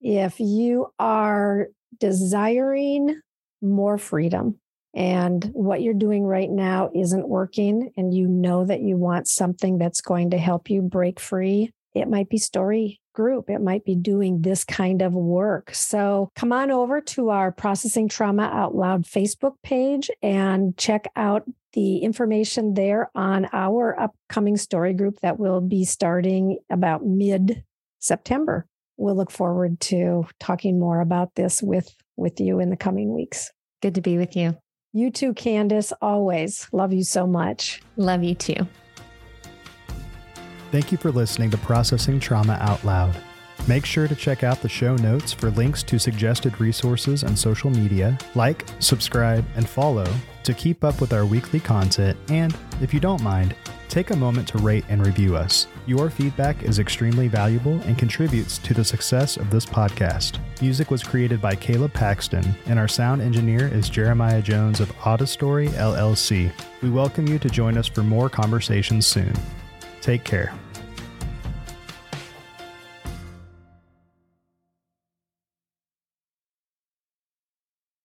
if 0.00 0.40
you 0.40 0.86
are 0.98 1.68
desiring 1.98 3.20
more 3.62 3.98
freedom 3.98 4.58
and 4.94 5.44
what 5.52 5.82
you're 5.82 5.94
doing 5.94 6.24
right 6.24 6.50
now 6.50 6.90
isn't 6.94 7.28
working 7.28 7.92
and 7.96 8.12
you 8.12 8.26
know 8.26 8.64
that 8.64 8.80
you 8.80 8.96
want 8.96 9.28
something 9.28 9.78
that's 9.78 10.00
going 10.00 10.30
to 10.30 10.38
help 10.38 10.68
you 10.68 10.82
break 10.82 11.20
free, 11.20 11.72
it 11.94 12.08
might 12.08 12.28
be 12.28 12.38
story 12.38 13.00
group. 13.12 13.50
It 13.50 13.60
might 13.60 13.84
be 13.84 13.94
doing 13.94 14.42
this 14.42 14.64
kind 14.64 15.02
of 15.02 15.12
work. 15.12 15.74
So 15.74 16.30
come 16.36 16.52
on 16.52 16.70
over 16.70 17.00
to 17.02 17.30
our 17.30 17.52
Processing 17.52 18.08
Trauma 18.08 18.44
Out 18.44 18.74
Loud 18.74 19.02
Facebook 19.04 19.54
page 19.62 20.10
and 20.22 20.76
check 20.76 21.06
out 21.16 21.44
the 21.72 21.98
information 21.98 22.74
there 22.74 23.10
on 23.14 23.48
our 23.52 23.98
upcoming 23.98 24.56
story 24.56 24.92
group 24.92 25.20
that 25.20 25.38
will 25.38 25.60
be 25.60 25.84
starting 25.84 26.58
about 26.68 27.04
mid 27.04 27.64
September. 27.98 28.66
We'll 29.00 29.16
look 29.16 29.30
forward 29.30 29.80
to 29.80 30.26
talking 30.38 30.78
more 30.78 31.00
about 31.00 31.34
this 31.34 31.62
with, 31.62 31.88
with 32.18 32.38
you 32.38 32.60
in 32.60 32.68
the 32.68 32.76
coming 32.76 33.14
weeks. 33.14 33.50
Good 33.80 33.94
to 33.94 34.02
be 34.02 34.18
with 34.18 34.36
you. 34.36 34.58
You 34.92 35.10
too, 35.10 35.32
Kandace. 35.32 35.94
Always 36.02 36.68
love 36.70 36.92
you 36.92 37.02
so 37.02 37.26
much. 37.26 37.80
Love 37.96 38.22
you 38.22 38.34
too. 38.34 38.68
Thank 40.70 40.92
you 40.92 40.98
for 40.98 41.10
listening 41.10 41.50
to 41.52 41.56
Processing 41.56 42.20
Trauma 42.20 42.58
Out 42.60 42.84
Loud. 42.84 43.16
Make 43.66 43.86
sure 43.86 44.06
to 44.06 44.14
check 44.14 44.44
out 44.44 44.60
the 44.60 44.68
show 44.68 44.96
notes 44.96 45.32
for 45.32 45.50
links 45.50 45.82
to 45.84 45.98
suggested 45.98 46.60
resources 46.60 47.22
and 47.22 47.38
social 47.38 47.70
media. 47.70 48.18
Like, 48.34 48.66
subscribe, 48.80 49.46
and 49.56 49.66
follow 49.66 50.06
to 50.44 50.52
keep 50.52 50.84
up 50.84 51.00
with 51.00 51.14
our 51.14 51.24
weekly 51.24 51.60
content. 51.60 52.18
And 52.28 52.54
if 52.82 52.92
you 52.92 53.00
don't 53.00 53.22
mind, 53.22 53.54
take 53.90 54.10
a 54.10 54.16
moment 54.16 54.46
to 54.48 54.58
rate 54.58 54.84
and 54.88 55.04
review 55.04 55.36
us. 55.36 55.66
Your 55.84 56.08
feedback 56.08 56.62
is 56.62 56.78
extremely 56.78 57.26
valuable 57.26 57.80
and 57.82 57.98
contributes 57.98 58.56
to 58.58 58.72
the 58.72 58.84
success 58.84 59.36
of 59.36 59.50
this 59.50 59.66
podcast. 59.66 60.38
Music 60.62 60.90
was 60.90 61.02
created 61.02 61.42
by 61.42 61.56
Caleb 61.56 61.92
Paxton, 61.92 62.54
and 62.66 62.78
our 62.78 62.88
sound 62.88 63.20
engineer 63.20 63.66
is 63.66 63.90
Jeremiah 63.90 64.40
Jones 64.40 64.78
of 64.78 64.94
Audistory 64.98 65.68
LLC. 65.70 66.52
We 66.80 66.90
welcome 66.90 67.26
you 67.26 67.38
to 67.40 67.50
join 67.50 67.76
us 67.76 67.88
for 67.88 68.02
more 68.02 68.30
conversations 68.30 69.06
soon. 69.06 69.34
Take 70.00 70.24
care. 70.24 70.54